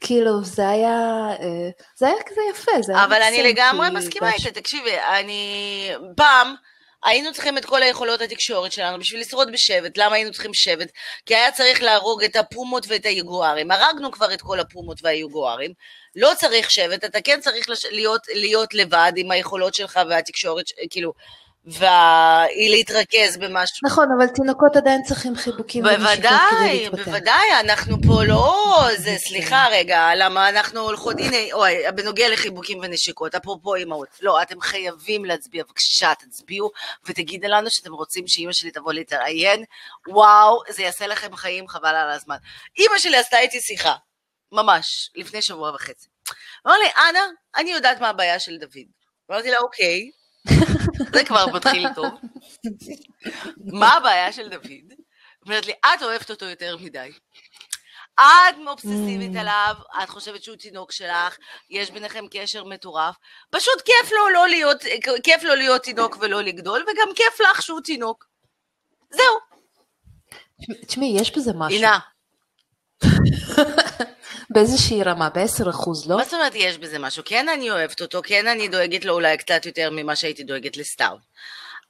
[0.00, 4.50] כאילו, זה היה, אה, זה היה כזה יפה, זה היה אבל אני לגמרי מסכימה איתה,
[4.50, 6.54] תקשיבי, אני פעם...
[7.04, 9.98] היינו צריכים את כל היכולות התקשורת שלנו בשביל לשרוד בשבט.
[9.98, 10.88] למה היינו צריכים שבט?
[11.26, 13.70] כי היה צריך להרוג את הפומות ואת היגוארים.
[13.70, 15.72] הרגנו כבר את כל הפומות והיגוארים.
[16.16, 21.12] לא צריך שבט, אתה כן צריך להיות, להיות לבד עם היכולות שלך והתקשורת, כאילו,
[21.64, 23.88] ולהתרכז במשהו.
[23.88, 30.48] נכון, אבל תינוקות עדיין צריכים חיבוקים בוודאי, בוודאי, אנחנו פה לא, זה, סליחה רגע, למה
[30.48, 36.70] אנחנו הולכות, הנה, אוי, בנוגע לחיבוקים ונשיקות, אפרופו אימהות, לא, אתם חייבים להצביע, בבקשה, תצביעו,
[37.06, 39.64] ותגידו לנו שאתם רוצים שאימא שלי תבוא להתראיין,
[40.08, 42.36] וואו, זה יעשה לכם חיים חבל על הזמן.
[42.78, 43.94] אימא שלי עשתה איתי שיחה,
[44.52, 46.08] ממש, לפני שבוע וחצי.
[46.66, 47.20] אמר לי, אנה,
[47.56, 48.86] אני יודעת מה הבעיה של דוד.
[49.30, 50.10] אמרתי לה, אוקיי,
[51.12, 52.14] זה כבר מתחיל טוב.
[53.72, 54.92] מה הבעיה של דוד?
[55.46, 57.10] אומרת לי, את אוהבת אותו יותר מדי.
[58.14, 59.40] את אובססיבית mm.
[59.40, 61.36] עליו, את חושבת שהוא תינוק שלך,
[61.70, 63.14] יש ביניכם קשר מטורף.
[63.50, 64.84] פשוט כיף לו, לא להיות,
[65.24, 68.24] כיף לו להיות תינוק ולא לגדול, וגם כיף לך שהוא תינוק.
[69.10, 69.38] זהו.
[70.86, 71.78] תשמעי, יש בזה משהו.
[71.78, 71.98] עינה.
[74.50, 76.16] באיזושהי רמה, ב-10 אחוז, לא?
[76.16, 77.22] מה זאת אומרת יש בזה משהו?
[77.26, 81.16] כן אני אוהבת אותו, כן אני דואגת לו אולי קצת יותר ממה שהייתי דואגת לסתיו.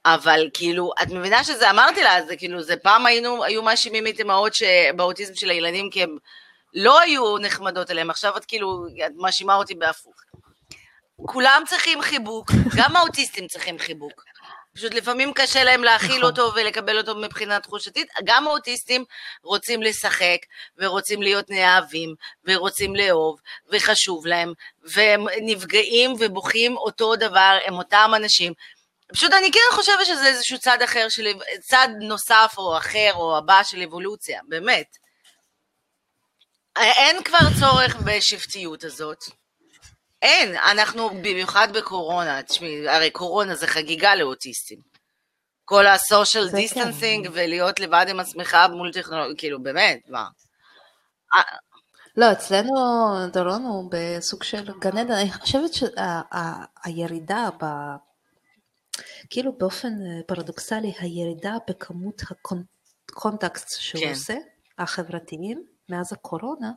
[0.05, 4.19] אבל כאילו, את מבינה שזה, אמרתי לה, זה כאילו, זה פעם היינו, היו מאשימים את
[4.21, 4.53] אמהות
[4.95, 6.17] באוטיזם של הילדים כי הם
[6.73, 10.13] לא היו נחמדות אליהם, עכשיו את כאילו, את מאשימה אותי בהפוך.
[11.25, 14.23] כולם צריכים חיבוק, גם האוטיסטים צריכים חיבוק.
[14.75, 16.23] פשוט לפעמים קשה להם להכיל נכון.
[16.23, 18.07] אותו ולקבל אותו מבחינה תחושתית.
[18.23, 19.03] גם האוטיסטים
[19.43, 20.37] רוצים לשחק,
[20.77, 22.15] ורוצים להיות נאהבים,
[22.45, 23.39] ורוצים לאהוב,
[23.71, 24.53] וחשוב להם,
[24.83, 28.53] והם נפגעים ובוכים אותו דבר, הם אותם אנשים.
[29.13, 31.27] פשוט אני כן חושבת שזה איזשהו צד אחר, של,
[31.61, 34.97] צד נוסף או אחר או הבא של אבולוציה, באמת.
[36.75, 39.38] אין כבר צורך בשבטיות הזאת.
[40.21, 44.79] אין, אנחנו במיוחד בקורונה, תשמעי, הרי קורונה זה חגיגה לאוטיסטים.
[45.65, 47.31] כל ה-social distancing כן.
[47.33, 50.27] ולהיות לבד עם עצמך מול טכנולוגיה, כאילו באמת, מה?
[52.17, 52.71] לא, אצלנו
[53.33, 57.65] דורון הוא בסוג של גן עדן, אני חושבת שהירידה ב...
[59.29, 59.93] כאילו באופן
[60.27, 62.21] פרדוקסלי, הירידה בכמות
[63.09, 64.09] הקונטקסט שהוא כן.
[64.09, 64.37] עושה,
[64.77, 66.71] החברתיים, מאז הקורונה,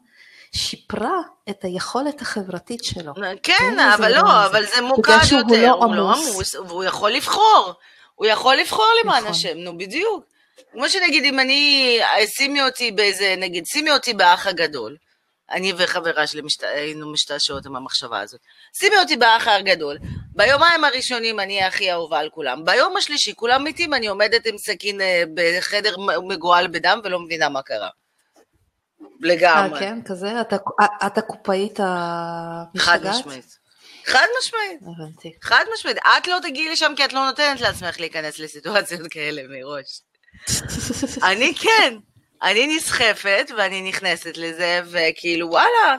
[0.55, 3.13] שיפרה את היכולת החברתית שלו.
[3.43, 7.73] כן, אבל לא, אבל זה מוקד יותר, לא הוא לא עמוס, והוא יכול לבחור.
[8.15, 9.31] הוא יכול לבחור למען נכון.
[9.31, 10.25] השם, נו בדיוק.
[10.73, 14.97] כמו שנגיד, אם אני, שימי אותי באיזה, נגיד, שימי אותי באח הגדול.
[15.51, 16.63] אני וחברה שלי משת...
[16.63, 18.41] היינו משתעשעות עם המחשבה הזאת.
[18.79, 19.99] שימי אותי באח הגדול.
[20.37, 22.65] ביומיים הראשונים אני הכי אהובה על כולם.
[22.65, 25.97] ביום השלישי כולם מתים, אני עומדת עם סכין אה, בחדר
[26.29, 27.89] מגועל בדם ולא מבינה מה קרה.
[29.21, 29.75] לגמרי.
[29.75, 30.41] אה, כן, כזה?
[30.41, 30.57] אתה,
[31.07, 33.01] אתה קופאית המשתגעת?
[33.03, 33.59] חד משמעית.
[34.07, 34.81] חד משמעית.
[34.83, 35.33] הבנתי.
[35.43, 35.99] חד משמעית.
[35.99, 40.01] את לא תגיעי לשם כי את לא נותנת לעצמך להיכנס לסיטואציות כאלה מראש.
[41.31, 41.97] אני כן.
[42.43, 45.97] אני נסחפת ואני נכנסת לזה, וכאילו, וואלה,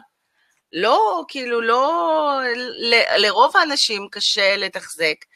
[0.73, 2.39] לא, כאילו, לא,
[2.77, 5.27] ל, לרוב האנשים קשה לתחזק אה,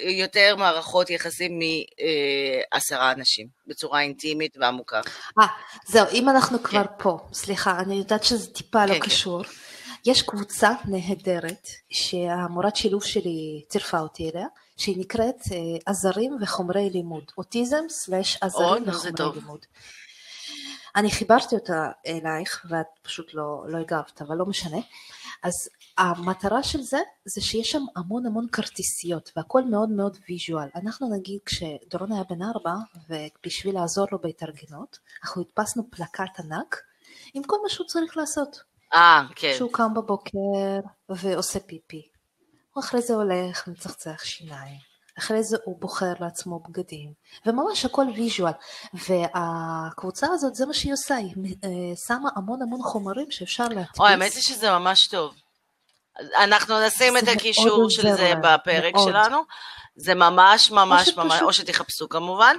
[0.00, 1.58] יותר מערכות יחסים
[2.72, 5.00] מעשרה אנשים, בצורה אינטימית ועמוקה.
[5.38, 5.46] אה,
[5.86, 6.92] זהו, אם אנחנו כבר כן.
[6.98, 9.44] פה, סליחה, אני יודעת שזה טיפה לא כן, לא קשור.
[9.44, 9.50] כן.
[10.06, 17.24] יש קבוצה נהדרת שהמורת שילוב שלי צירפה אותי אליה, שהיא נקראת אה, עזרים וחומרי לימוד,
[17.38, 19.66] אוטיזם סלאש עזרים וחומרי לימוד.
[20.96, 24.78] אני חיברתי אותה אלייך ואת פשוט לא, לא הגבת, אבל לא משנה.
[25.42, 25.52] אז
[25.98, 30.68] המטרה של זה, זה שיש שם המון המון כרטיסיות והכל מאוד מאוד ויז'ואל.
[30.74, 32.74] אנחנו נגיד כשדורון היה בן ארבע
[33.08, 36.82] ובשביל לעזור לו בהתארגנות, אנחנו הדפסנו פלקט ענק
[37.34, 38.56] עם כל מה שהוא צריך לעשות.
[38.94, 39.54] אה, כן.
[39.58, 40.38] שהוא קם בבוקר
[41.08, 42.08] ועושה פיפי.
[42.72, 44.78] הוא אחרי זה הולך ומצחצח שיניים.
[45.18, 47.12] אחרי זה הוא בוחר לעצמו בגדים,
[47.46, 48.52] וממש הכל visual.
[48.94, 51.34] והקבוצה הזאת, זה מה שהיא עושה, היא
[51.64, 51.68] אה,
[52.06, 54.00] שמה המון המון חומרים שאפשר להדפיס.
[54.00, 55.34] אוי, האמת היא שזה ממש טוב.
[56.38, 59.08] אנחנו נשים את הקישור של זה בפרק מאוד.
[59.08, 59.42] שלנו.
[59.96, 62.56] זה ממש ממש ממש, או שתחפשו כמובן.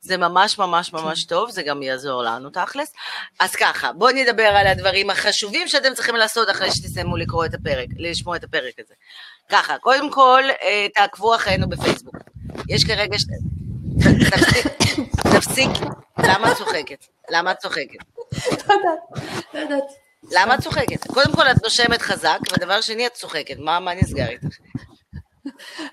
[0.00, 1.28] זה ממש ממש ממש כן.
[1.28, 2.92] טוב, זה גם יעזור לנו תכלס.
[3.40, 7.88] אז ככה, בואו נדבר על הדברים החשובים שאתם צריכים לעשות אחרי שתסיימו לקרוא את הפרק,
[7.96, 8.94] לשמוע את הפרק הזה.
[9.48, 12.14] ככה, קודם כל, אה, תעקבו אחרינו בפייסבוק.
[12.68, 13.18] יש כרגע...
[13.18, 13.22] ש...
[14.30, 14.66] תפסיק,
[15.36, 15.70] תפסיק,
[16.18, 17.06] למה את צוחקת?
[17.30, 17.98] למה את צוחקת?
[19.54, 21.06] לא יודעת, למה את צוחקת?
[21.06, 24.46] קודם כל את נושמת חזק, ודבר שני את צוחקת, מה, מה נסגר איתך?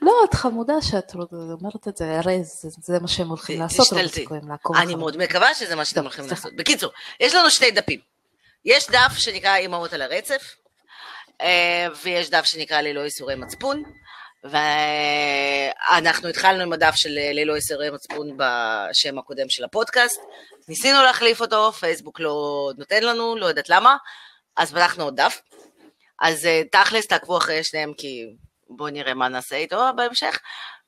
[0.02, 1.14] לא, את חמודה שאת
[1.62, 3.88] אומרת את זה, הרי זה, זה מה שהם הולכים לעשות,
[4.76, 6.56] אני מאוד מקווה שזה מה שאתם הולכים לעשות.
[6.56, 8.00] בקיצור, יש לנו שתי דפים.
[8.66, 10.56] יש דף שנקרא אימהות על הרצף,
[11.42, 13.84] אה, ויש דף שנקרא ללא איסורי מצפון,
[15.96, 20.22] ואנחנו התחלנו עם הדף של ללא איסורי מצפון בשם הקודם של הפודקאסט,
[20.68, 23.98] ניסינו להחליף אותו, פייסבוק לא נותן לנו, לא יודעת למה,
[24.58, 25.42] אז פתחנו עוד דף.
[26.22, 28.26] אז אה, תכלס תעקבו אחרי שניהם כי
[28.70, 30.40] בואו נראה מה נעשה איתו בהמשך.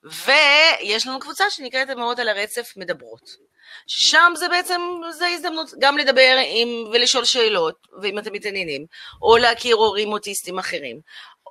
[0.03, 3.47] ויש לנו קבוצה שנקראת אמהות על הרצף מדברות.
[3.88, 4.82] שם זה בעצם,
[5.12, 8.86] זה הזדמנות גם לדבר עם, ולשאול שאלות, ואם אתם מתעניינים,
[9.21, 11.00] או להכיר הורים אוטיסטים אחרים,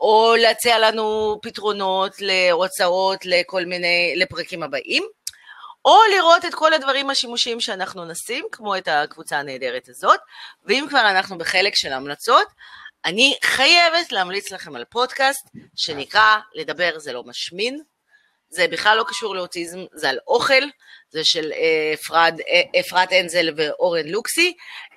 [0.01, 5.03] או להציע לנו פתרונות להוצאות לכל מיני, לפרקים הבאים,
[5.85, 10.21] או לראות את כל הדברים השימושיים שאנחנו נשים, כמו את הקבוצה הנהדרת הזאת,
[10.65, 12.47] ואם כבר אנחנו בחלק של המלצות,
[13.05, 17.79] אני חייבת להמליץ לכם על פודקאסט שנקרא לדבר זה לא משמין,
[18.49, 20.63] זה בכלל לא קשור לאוטיזם, זה על אוכל,
[21.11, 24.55] זה של אה, אפרת, אה, אפרת אנזל ואורן לוקסי,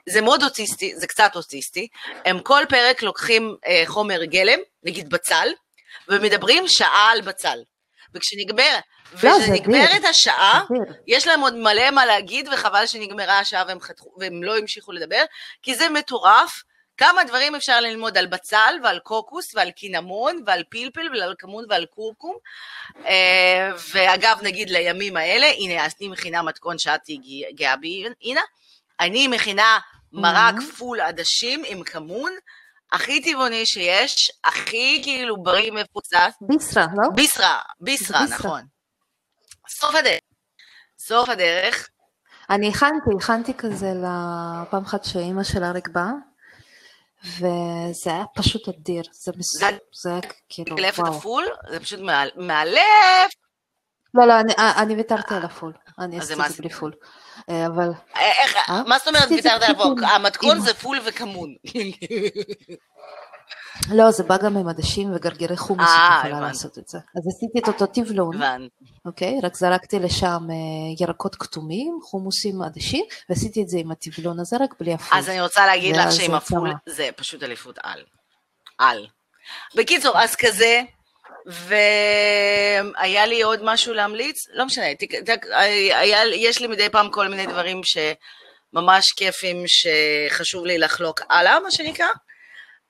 [0.09, 1.87] זה מאוד אוטיסטי, זה קצת אוטיסטי,
[2.25, 5.47] הם כל פרק לוקחים אה, חומר גלם, נגיד בצל,
[6.07, 7.59] ומדברים שעה על בצל.
[8.13, 8.79] וכשנגמר,
[9.23, 10.63] לא, וכשנגמרת השעה,
[11.07, 15.23] יש להם עוד מלא מה להגיד, וחבל שנגמרה השעה והם, חתכו, והם לא המשיכו לדבר,
[15.63, 16.63] כי זה מטורף
[16.97, 21.85] כמה דברים אפשר ללמוד על בצל ועל קוקוס ועל קינמון ועל פלפל ועל כמון ועל
[21.89, 22.35] כורכום.
[23.05, 27.01] אה, ואגב, נגיד לימים האלה, הנה, אני מכינה מתכון שאת
[27.55, 28.41] גאה בי, הנה,
[28.99, 29.79] אני מכינה
[30.11, 32.31] מרק פול עדשים עם כמון,
[32.91, 36.33] הכי טבעוני שיש, הכי כאילו בריא מפוצץ.
[36.41, 37.09] ביסרה, לא?
[37.15, 38.61] ביסרה, ביסרה, נכון.
[39.69, 40.19] סוף הדרך.
[40.99, 41.89] סוף הדרך.
[42.49, 46.11] אני הכנתי, הכנתי כזה לפעם אחת שאימא של אריק באה,
[47.23, 49.69] וזה היה פשוט אדיר, זה מסוג,
[50.01, 50.77] זה היה כאילו, וואו.
[50.77, 51.45] קלפת הפול?
[51.71, 51.99] זה פשוט
[52.35, 53.31] מאלף.
[54.13, 56.93] לא, לא, אני, אני ויתרתי על הפול, אני עשיתי את זה בלי פול.
[57.49, 57.89] אה, אבל...
[58.15, 58.83] איך, אה?
[58.87, 60.03] מה זאת אומרת ויתרת על הפול?
[60.05, 61.55] המתכון זה פול וכמון.
[63.91, 66.97] לא, זה בא גם עם עדשים וגרגירי חומוס, את יכולה לעשות את זה.
[66.97, 68.35] אז עשיתי את אותו טבלון,
[69.05, 69.39] אוקיי?
[69.43, 70.47] רק זרקתי לשם
[70.99, 75.17] ירקות כתומים, חומוסים עדשים, ועשיתי את זה עם הטבלון הזה, רק בלי הפול.
[75.17, 78.03] אז אני רוצה להגיד לך שעם הפול זה פשוט אליפות על.
[78.77, 79.07] על.
[79.75, 80.81] בקיצור, אז כזה,
[81.45, 84.85] והיה לי עוד משהו להמליץ, לא משנה,
[85.93, 91.71] היה, יש לי מדי פעם כל מיני דברים שממש כיפים שחשוב לי לחלוק הלאה, מה
[91.71, 92.07] שנקרא.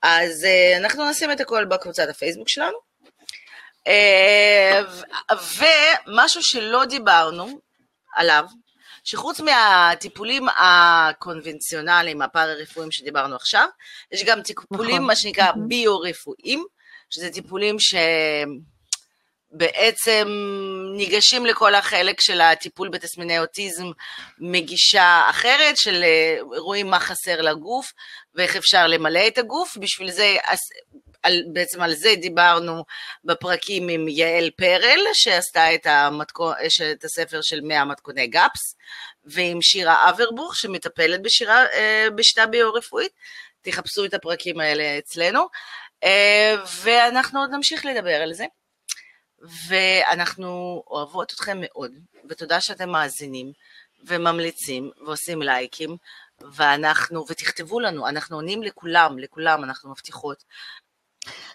[0.02, 2.76] אז uh, אנחנו נשים את הכל בקבוצת הפייסבוק שלנו.
[3.88, 5.34] Uh,
[6.06, 7.60] ומשהו שלא דיברנו
[8.16, 8.44] עליו,
[9.04, 13.66] שחוץ מהטיפולים הקונבנציונליים, הפארה-רפואיים שדיברנו עכשיו,
[14.12, 15.06] יש גם טיפולים, נכון.
[15.06, 16.64] מה שנקרא ביו-רפואיים,
[17.10, 17.76] שזה טיפולים
[19.52, 20.28] שבעצם
[20.96, 23.86] ניגשים לכל החלק של הטיפול בתסמיני אוטיזם
[24.38, 27.92] מגישה אחרת, של אה, רואים מה חסר לגוף
[28.34, 30.36] ואיך אפשר למלא את הגוף, בשביל זה
[31.22, 32.84] על, בעצם על זה דיברנו
[33.24, 36.54] בפרקים עם יעל פרל, שעשתה את, המתכון,
[36.92, 38.76] את הספר של 100 מתכוני גאפס,
[39.24, 43.12] ועם שירה אברבוך, שמטפלת בשירה, אה, בשיטה ביו-רפואית.
[43.62, 45.46] תחפשו את הפרקים האלה אצלנו.
[46.04, 48.44] אה, ואנחנו עוד נמשיך לדבר על זה.
[49.68, 51.92] ואנחנו אוהבות אתכם מאוד,
[52.28, 53.52] ותודה שאתם מאזינים
[54.06, 55.96] וממליצים ועושים לייקים,
[56.40, 60.44] ואנחנו, ותכתבו לנו, אנחנו עונים לכולם, לכולם, אנחנו מבטיחות.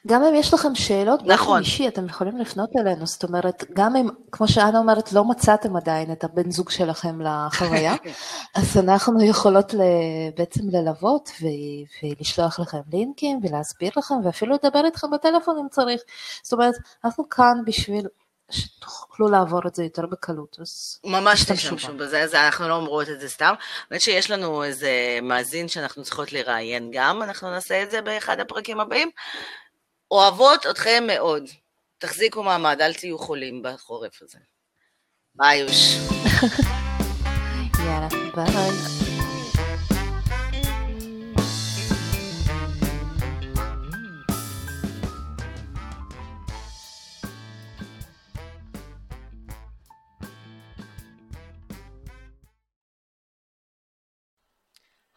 [0.07, 1.59] גם אם יש לכם שאלות נכון.
[1.59, 6.11] אישי, אתם יכולים לפנות אלינו, זאת אומרת, גם אם, כמו שאנה אומרת, לא מצאתם עדיין
[6.11, 7.95] את הבן זוג שלכם לחוויה,
[8.55, 9.73] אז אנחנו יכולות
[10.37, 11.29] בעצם ללוות
[12.03, 16.01] ולשלוח לכם לינקים ולהסביר לכם, ואפילו לדבר איתכם בטלפון אם צריך.
[16.43, 16.75] זאת אומרת,
[17.05, 18.07] אנחנו כאן בשביל
[18.51, 23.19] שתוכלו לעבור את זה יותר בקלות, אז ממש תשתמשו בזה, אז אנחנו לא אומרות את
[23.19, 23.53] זה סתם.
[23.91, 28.79] האמת שיש לנו איזה מאזין שאנחנו צריכות לראיין גם, אנחנו נעשה את זה באחד הפרקים
[28.79, 29.09] הבאים.
[30.11, 31.43] אוהבות אתכם מאוד.
[31.97, 34.39] תחזיקו מעמד, אל תהיו חולים בחורף הזה.
[35.35, 35.95] ביי יוש.
[37.85, 38.94] יאללה, ביי.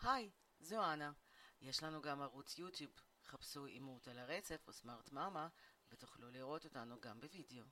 [0.09, 0.31] היי,
[0.61, 1.13] זו אנה.
[1.61, 2.91] יש לנו גם ערוץ יוטיוב,
[3.25, 5.49] חפשו אימות על הרצף או סמארט מאמה
[5.93, 7.65] ותוכלו לראות אותנו גם בווידאו.